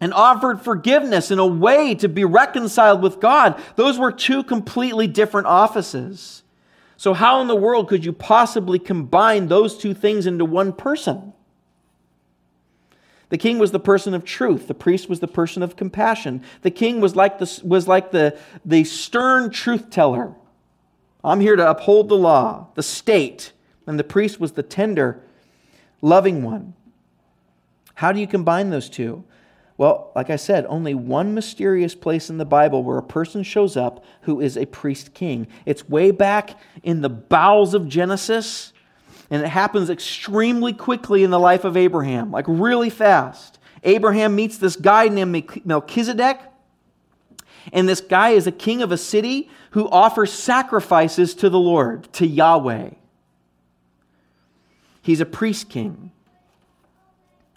[0.00, 3.60] and offered forgiveness in a way to be reconciled with God.
[3.76, 6.44] Those were two completely different offices.
[6.96, 11.32] So, how in the world could you possibly combine those two things into one person?
[13.30, 14.68] The king was the person of truth.
[14.68, 16.42] The priest was the person of compassion.
[16.62, 20.34] The king was like the, was like the, the stern truth teller.
[21.22, 23.52] I'm here to uphold the law, the state.
[23.86, 25.20] And the priest was the tender,
[26.00, 26.74] loving one.
[27.94, 29.24] How do you combine those two?
[29.76, 33.76] Well, like I said, only one mysterious place in the Bible where a person shows
[33.76, 35.46] up who is a priest king.
[35.66, 38.72] It's way back in the bowels of Genesis
[39.30, 43.58] and it happens extremely quickly in the life of Abraham, like really fast.
[43.84, 46.40] Abraham meets this guy named Melchizedek,
[47.72, 52.12] and this guy is a king of a city who offers sacrifices to the Lord,
[52.14, 52.90] to Yahweh.
[55.02, 56.10] He's a priest king.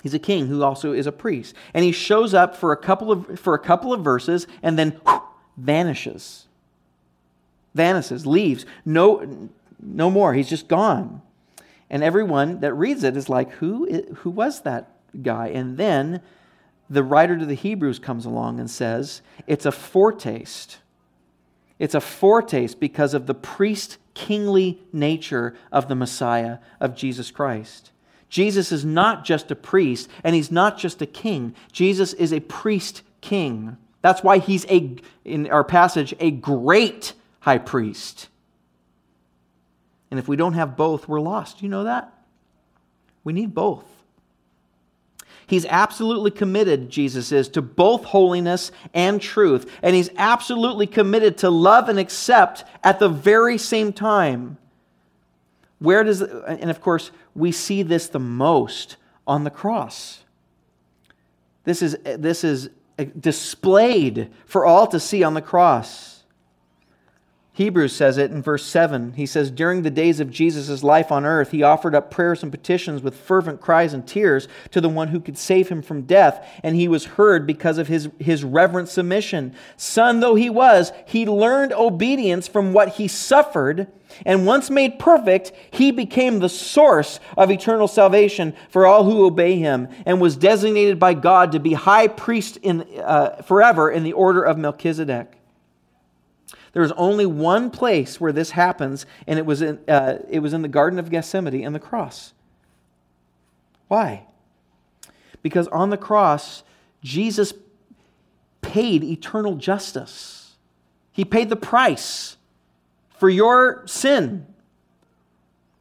[0.04, 1.56] He's a king who also is a priest.
[1.74, 4.92] And he shows up for a couple of, for a couple of verses and then
[5.06, 5.22] whoosh,
[5.58, 6.48] vanishes.
[7.76, 8.66] Vanishes, leaves.
[8.84, 9.50] No,
[9.80, 10.34] no more.
[10.34, 11.22] He's just gone.
[11.92, 15.50] And everyone that reads it is like, who, who was that guy?
[15.50, 16.22] And then
[16.90, 20.80] the writer to the Hebrews comes along and says, it's a foretaste.
[21.80, 27.92] It's a foretaste because of the priest kingly nature of the Messiah, of Jesus Christ.
[28.30, 31.54] Jesus is not just a priest, and he's not just a king.
[31.74, 33.76] Jesus is a priest king.
[34.02, 38.30] That's why he's a, in our passage, a great high priest.
[40.12, 41.64] And if we don't have both, we're lost.
[41.64, 42.14] You know that?
[43.24, 43.86] We need both.
[45.48, 49.70] He's absolutely committed, Jesus is, to both holiness and truth.
[49.82, 54.58] And he's absolutely committed to love and accept at the very same time.
[55.80, 60.24] Where does, and of course, we see this the most on the cross.
[61.64, 62.70] This is, this is
[63.20, 66.11] displayed for all to see on the cross.
[67.62, 69.14] Hebrews says it in verse 7.
[69.14, 72.52] He says, During the days of Jesus' life on earth, he offered up prayers and
[72.52, 76.44] petitions with fervent cries and tears to the one who could save him from death,
[76.64, 79.54] and he was heard because of his, his reverent submission.
[79.78, 83.86] Son though he was, he learned obedience from what he suffered,
[84.26, 89.60] and once made perfect, he became the source of eternal salvation for all who obey
[89.60, 94.14] him, and was designated by God to be high priest in, uh, forever in the
[94.14, 95.38] order of Melchizedek.
[96.74, 100.62] There's only one place where this happens, and it was in, uh, it was in
[100.62, 102.34] the Garden of Gethsemane and the cross.
[103.88, 104.26] Why?
[105.42, 106.64] Because on the cross,
[107.04, 107.54] Jesus
[108.62, 110.56] paid eternal justice.
[111.12, 112.38] He paid the price
[113.18, 114.46] for your sin.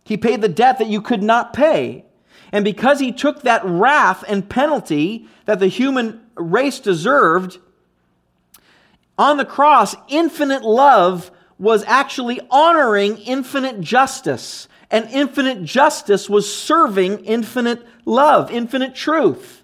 [0.04, 2.04] He paid the debt that you could not pay.
[2.52, 7.58] And because he took that wrath and penalty that the human race deserved,
[9.20, 14.66] on the cross, infinite love was actually honoring infinite justice.
[14.90, 19.62] And infinite justice was serving infinite love, infinite truth.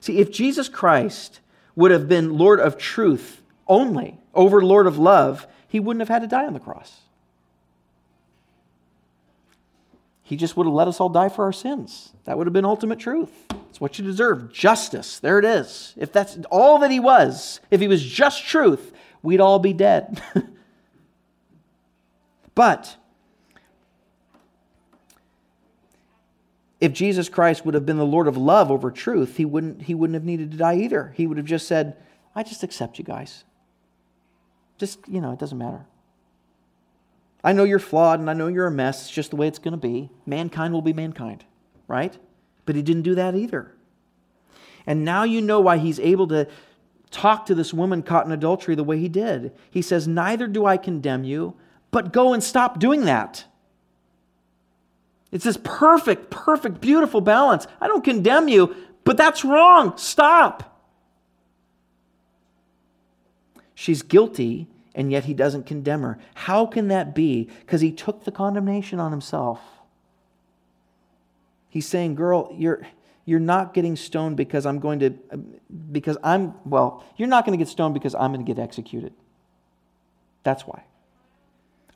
[0.00, 1.40] See, if Jesus Christ
[1.76, 6.20] would have been Lord of truth only over Lord of love, he wouldn't have had
[6.20, 7.00] to die on the cross.
[10.28, 12.12] He just would have let us all die for our sins.
[12.24, 13.32] That would have been ultimate truth.
[13.70, 15.18] It's what you deserve justice.
[15.18, 15.94] There it is.
[15.96, 20.20] If that's all that he was, if he was just truth, we'd all be dead.
[22.54, 22.94] but
[26.78, 29.94] if Jesus Christ would have been the Lord of love over truth, he wouldn't, he
[29.94, 31.14] wouldn't have needed to die either.
[31.16, 31.96] He would have just said,
[32.34, 33.44] I just accept you guys.
[34.76, 35.86] Just, you know, it doesn't matter.
[37.42, 39.02] I know you're flawed and I know you're a mess.
[39.02, 40.10] It's just the way it's going to be.
[40.26, 41.44] Mankind will be mankind,
[41.86, 42.16] right?
[42.66, 43.72] But he didn't do that either.
[44.86, 46.48] And now you know why he's able to
[47.10, 49.52] talk to this woman caught in adultery the way he did.
[49.70, 51.54] He says, Neither do I condemn you,
[51.90, 53.44] but go and stop doing that.
[55.30, 57.66] It's this perfect, perfect, beautiful balance.
[57.80, 58.74] I don't condemn you,
[59.04, 59.96] but that's wrong.
[59.96, 60.74] Stop.
[63.74, 64.68] She's guilty
[64.98, 66.18] and yet he doesn't condemn her.
[66.34, 67.48] How can that be?
[67.60, 69.60] Because he took the condemnation on himself.
[71.70, 72.84] He's saying, Girl, you're,
[73.24, 75.10] you're not getting stoned because I'm going to,
[75.92, 79.12] because I'm, well, you're not going to get stoned because I'm going to get executed.
[80.42, 80.82] That's why.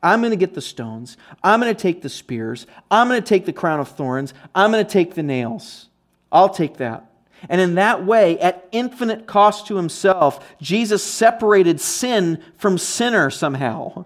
[0.01, 1.17] I'm going to get the stones.
[1.43, 2.69] I'm going to take the spears.
[2.89, 4.33] I'm going to take the crown of thorns.
[4.55, 5.89] I'm going to take the nails.
[6.31, 7.12] I'll take that.
[7.49, 14.05] And in that way, at infinite cost to himself, Jesus separated sin from sinner somehow.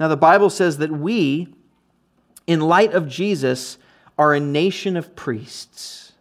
[0.00, 1.48] Now, the Bible says that we,
[2.46, 3.78] in light of Jesus,
[4.16, 6.12] are a nation of priests.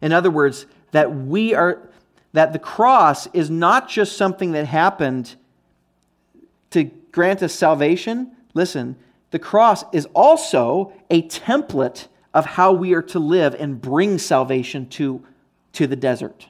[0.00, 1.88] In other words, that we are
[2.32, 5.36] that the cross is not just something that happened
[6.70, 8.32] to grant us salvation.
[8.54, 8.96] Listen,
[9.30, 14.88] the cross is also a template of how we are to live and bring salvation
[14.90, 15.24] to,
[15.72, 16.48] to the desert.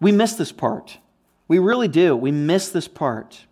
[0.00, 0.98] We miss this part.
[1.46, 2.16] We really do.
[2.16, 3.46] We miss this part.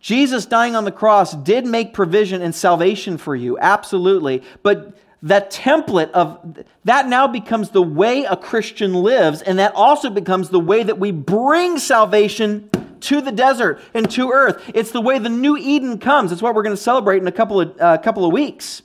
[0.00, 4.42] Jesus dying on the cross did make provision and salvation for you, absolutely.
[4.62, 10.10] But that template of that now becomes the way a Christian lives, and that also
[10.10, 12.68] becomes the way that we bring salvation
[13.00, 14.70] to the desert and to earth.
[14.74, 16.32] It's the way the new Eden comes.
[16.32, 18.82] It's what we're going to celebrate in a couple of, uh, couple of weeks.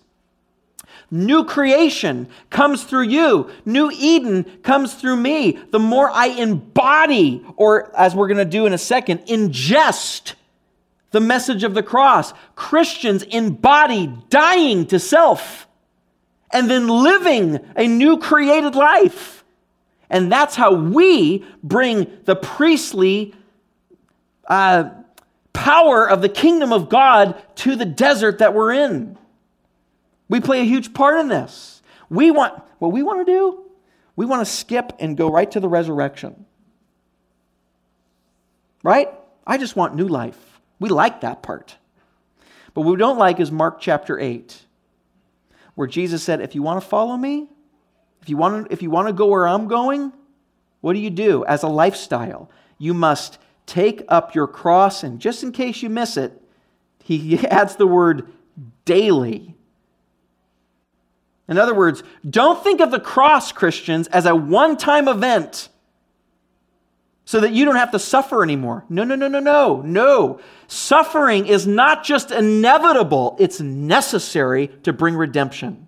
[1.09, 3.49] New creation comes through you.
[3.65, 5.57] New Eden comes through me.
[5.71, 10.33] The more I embody, or as we're going to do in a second, ingest
[11.11, 15.67] the message of the cross, Christians embody dying to self
[16.51, 19.45] and then living a new created life.
[20.09, 23.33] And that's how we bring the priestly
[24.47, 24.89] uh,
[25.53, 29.17] power of the kingdom of God to the desert that we're in.
[30.29, 31.81] We play a huge part in this.
[32.09, 33.63] We want, what we want to do,
[34.15, 36.45] we want to skip and go right to the resurrection.
[38.83, 39.09] Right?
[39.45, 40.59] I just want new life.
[40.79, 41.77] We like that part.
[42.73, 44.61] But what we don't like is Mark chapter 8,
[45.75, 47.47] where Jesus said, If you want to follow me,
[48.21, 50.13] if you want to, if you want to go where I'm going,
[50.81, 52.49] what do you do as a lifestyle?
[52.77, 56.39] You must take up your cross, and just in case you miss it,
[57.03, 58.31] he adds the word
[58.85, 59.56] daily.
[61.47, 65.69] In other words, don't think of the cross, Christians, as a one time event
[67.23, 68.85] so that you don't have to suffer anymore.
[68.87, 70.39] No, no, no, no, no, no.
[70.67, 75.87] Suffering is not just inevitable, it's necessary to bring redemption.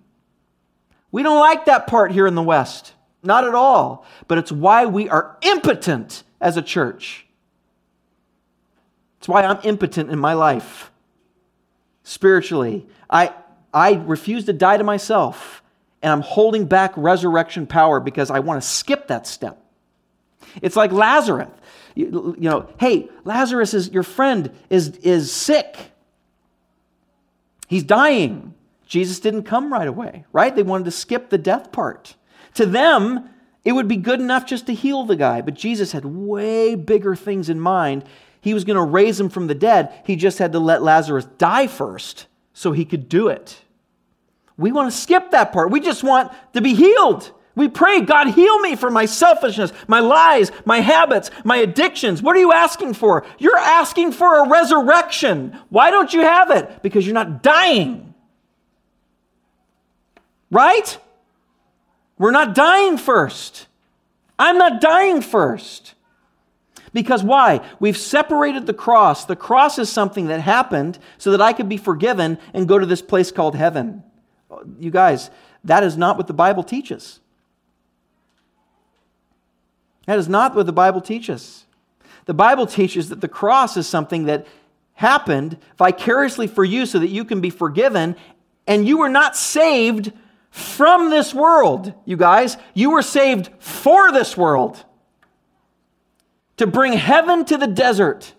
[1.12, 2.92] We don't like that part here in the West,
[3.22, 4.06] not at all.
[4.28, 7.26] But it's why we are impotent as a church.
[9.18, 10.90] It's why I'm impotent in my life
[12.02, 12.86] spiritually.
[13.08, 13.34] I,
[13.72, 15.62] I refuse to die to myself,
[16.02, 19.62] and I'm holding back resurrection power because I want to skip that step.
[20.62, 21.48] It's like Lazarus.
[21.94, 25.76] You, you know, hey, Lazarus is your friend is, is sick.
[27.68, 28.54] He's dying.
[28.86, 30.54] Jesus didn't come right away, right?
[30.54, 32.16] They wanted to skip the death part.
[32.54, 33.28] To them,
[33.64, 37.14] it would be good enough just to heal the guy, but Jesus had way bigger
[37.14, 38.04] things in mind.
[38.40, 39.92] He was going to raise him from the dead.
[40.04, 42.26] He just had to let Lazarus die first
[42.60, 43.56] so he could do it.
[44.58, 45.70] We want to skip that part.
[45.70, 47.32] We just want to be healed.
[47.56, 52.20] We pray, God, heal me from my selfishness, my lies, my habits, my addictions.
[52.20, 53.24] What are you asking for?
[53.38, 55.58] You're asking for a resurrection.
[55.70, 56.82] Why don't you have it?
[56.82, 58.12] Because you're not dying.
[60.50, 60.98] Right?
[62.18, 63.68] We're not dying first.
[64.38, 65.94] I'm not dying first.
[66.92, 67.60] Because why?
[67.78, 69.24] We've separated the cross.
[69.24, 72.86] The cross is something that happened so that I could be forgiven and go to
[72.86, 74.02] this place called heaven.
[74.50, 75.30] Uh, you guys,
[75.64, 77.20] that is not what the Bible teaches.
[80.06, 81.66] That is not what the Bible teaches.
[82.24, 84.46] The Bible teaches that the cross is something that
[84.94, 88.16] happened vicariously for you so that you can be forgiven,
[88.66, 90.12] and you were not saved
[90.50, 92.56] from this world, you guys.
[92.74, 94.84] You were saved for this world
[96.60, 98.34] to bring heaven to the desert.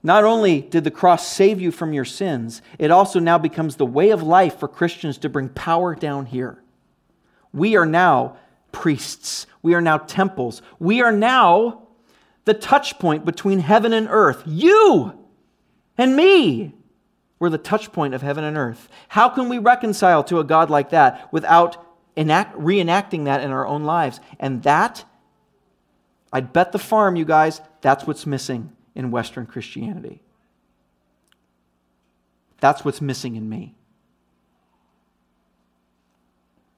[0.00, 3.84] Not only did the cross save you from your sins, it also now becomes the
[3.84, 6.62] way of life for Christians to bring power down here.
[7.52, 8.36] We are now
[8.70, 11.88] priests, we are now temples, we are now
[12.44, 14.44] the touch point between heaven and earth.
[14.46, 15.18] You
[15.98, 16.76] and me.
[17.40, 18.88] We're the touch point of heaven and earth.
[19.08, 21.85] How can we reconcile to a God like that without
[22.16, 24.20] enact, reenacting that in our own lives.
[24.40, 25.04] And that,
[26.32, 30.22] I'd bet the farm, you guys, that's what's missing in Western Christianity.
[32.58, 33.74] That's what's missing in me.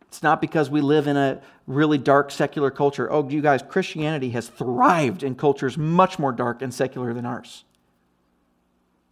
[0.08, 3.12] It's not because we live in a really dark secular culture.
[3.12, 7.64] Oh, you guys, Christianity has thrived in cultures much more dark and secular than ours.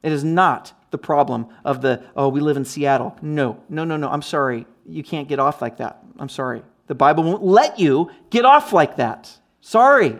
[0.03, 3.17] It is not the problem of the, oh, we live in Seattle.
[3.21, 4.09] No, no, no, no.
[4.09, 4.67] I'm sorry.
[4.89, 6.03] You can't get off like that.
[6.19, 6.63] I'm sorry.
[6.87, 9.39] The Bible won't let you get off like that.
[9.61, 10.17] Sorry.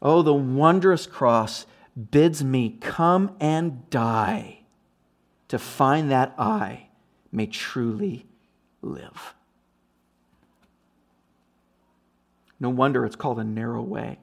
[0.00, 1.66] Oh, the wondrous cross
[2.10, 4.60] bids me come and die
[5.48, 6.88] to find that I
[7.32, 8.26] may truly
[8.82, 9.34] live.
[12.58, 14.18] No wonder it's called a narrow way.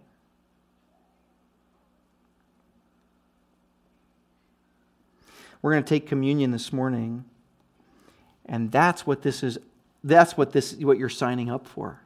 [5.64, 7.24] We're going to take communion this morning.
[8.45, 9.57] And that's what this is
[10.03, 12.01] that's what this what you're signing up for.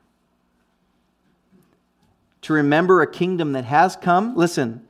[2.43, 4.35] To remember a kingdom that has come.
[4.35, 4.87] Listen,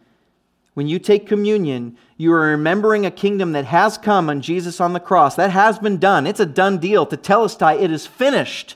[0.73, 4.91] when you take communion, you are remembering a kingdom that has come on Jesus on
[4.91, 5.35] the cross.
[5.35, 6.27] That has been done.
[6.27, 7.07] It's a done deal.
[7.07, 8.75] Tetelestai, it is finished.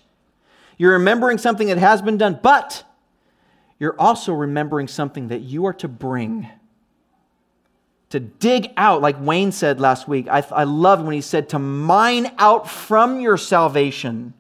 [0.78, 2.86] You're remembering something that has been done, but
[3.78, 6.50] you're also remembering something that you are to bring
[8.12, 10.28] to dig out, like Wayne said last week.
[10.30, 14.34] I, I loved when he said to mine out from your salvation.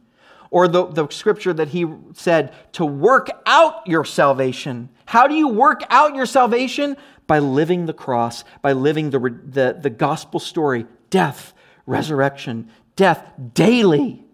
[0.49, 4.89] Or the, the scripture that he said to work out your salvation.
[5.05, 6.97] How do you work out your salvation?
[7.25, 11.53] By living the cross, by living the, the, the gospel story death,
[11.85, 14.25] resurrection, death daily.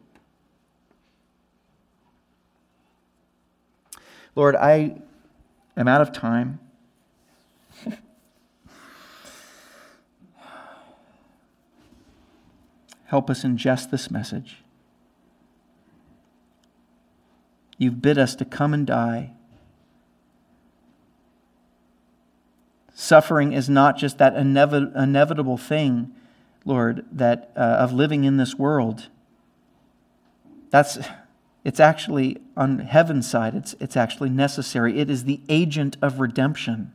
[4.34, 5.00] Lord, I
[5.76, 6.60] am out of time.
[13.08, 14.64] Help us ingest this message.
[17.78, 19.32] You've bid us to come and die.
[22.94, 26.14] Suffering is not just that inevitable thing,
[26.66, 29.08] Lord, that uh, of living in this world.
[30.70, 30.98] That's
[31.68, 33.54] it's actually on heaven's side.
[33.54, 35.00] It's, it's actually necessary.
[35.00, 36.94] It is the agent of redemption.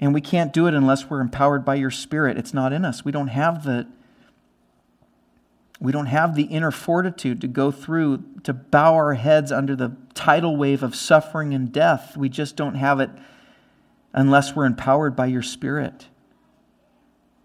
[0.00, 2.38] And we can't do it unless we're empowered by your spirit.
[2.38, 3.04] It's not in us.
[3.04, 3.86] We don't have the
[5.80, 9.96] we don't have the inner fortitude to go through to bow our heads under the
[10.12, 12.18] tidal wave of suffering and death.
[12.18, 13.08] We just don't have it
[14.12, 16.08] unless we're empowered by your Spirit,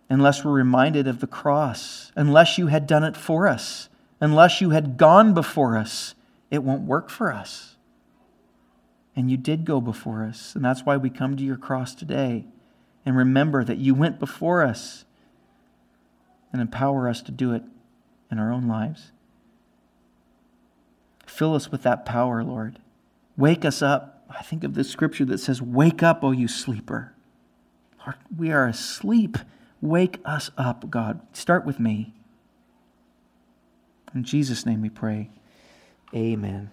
[0.09, 3.87] unless we're reminded of the cross, unless you had done it for us,
[4.19, 6.13] unless you had gone before us.
[6.51, 7.74] It won't work for us.
[9.15, 10.55] And you did go before us.
[10.55, 12.45] And that's why we come to your cross today
[13.05, 15.05] and remember that you went before us
[16.51, 17.63] and empower us to do it
[18.31, 19.11] in our own lives.
[21.25, 22.79] Fill us with that power, Lord.
[23.37, 24.25] Wake us up.
[24.29, 27.13] I think of the scripture that says, Wake up, O you sleeper.
[27.99, 29.37] Lord, we are asleep.
[29.81, 31.21] Wake us up, God.
[31.33, 32.13] Start with me.
[34.13, 35.29] In Jesus' name we pray.
[36.13, 36.71] Amen.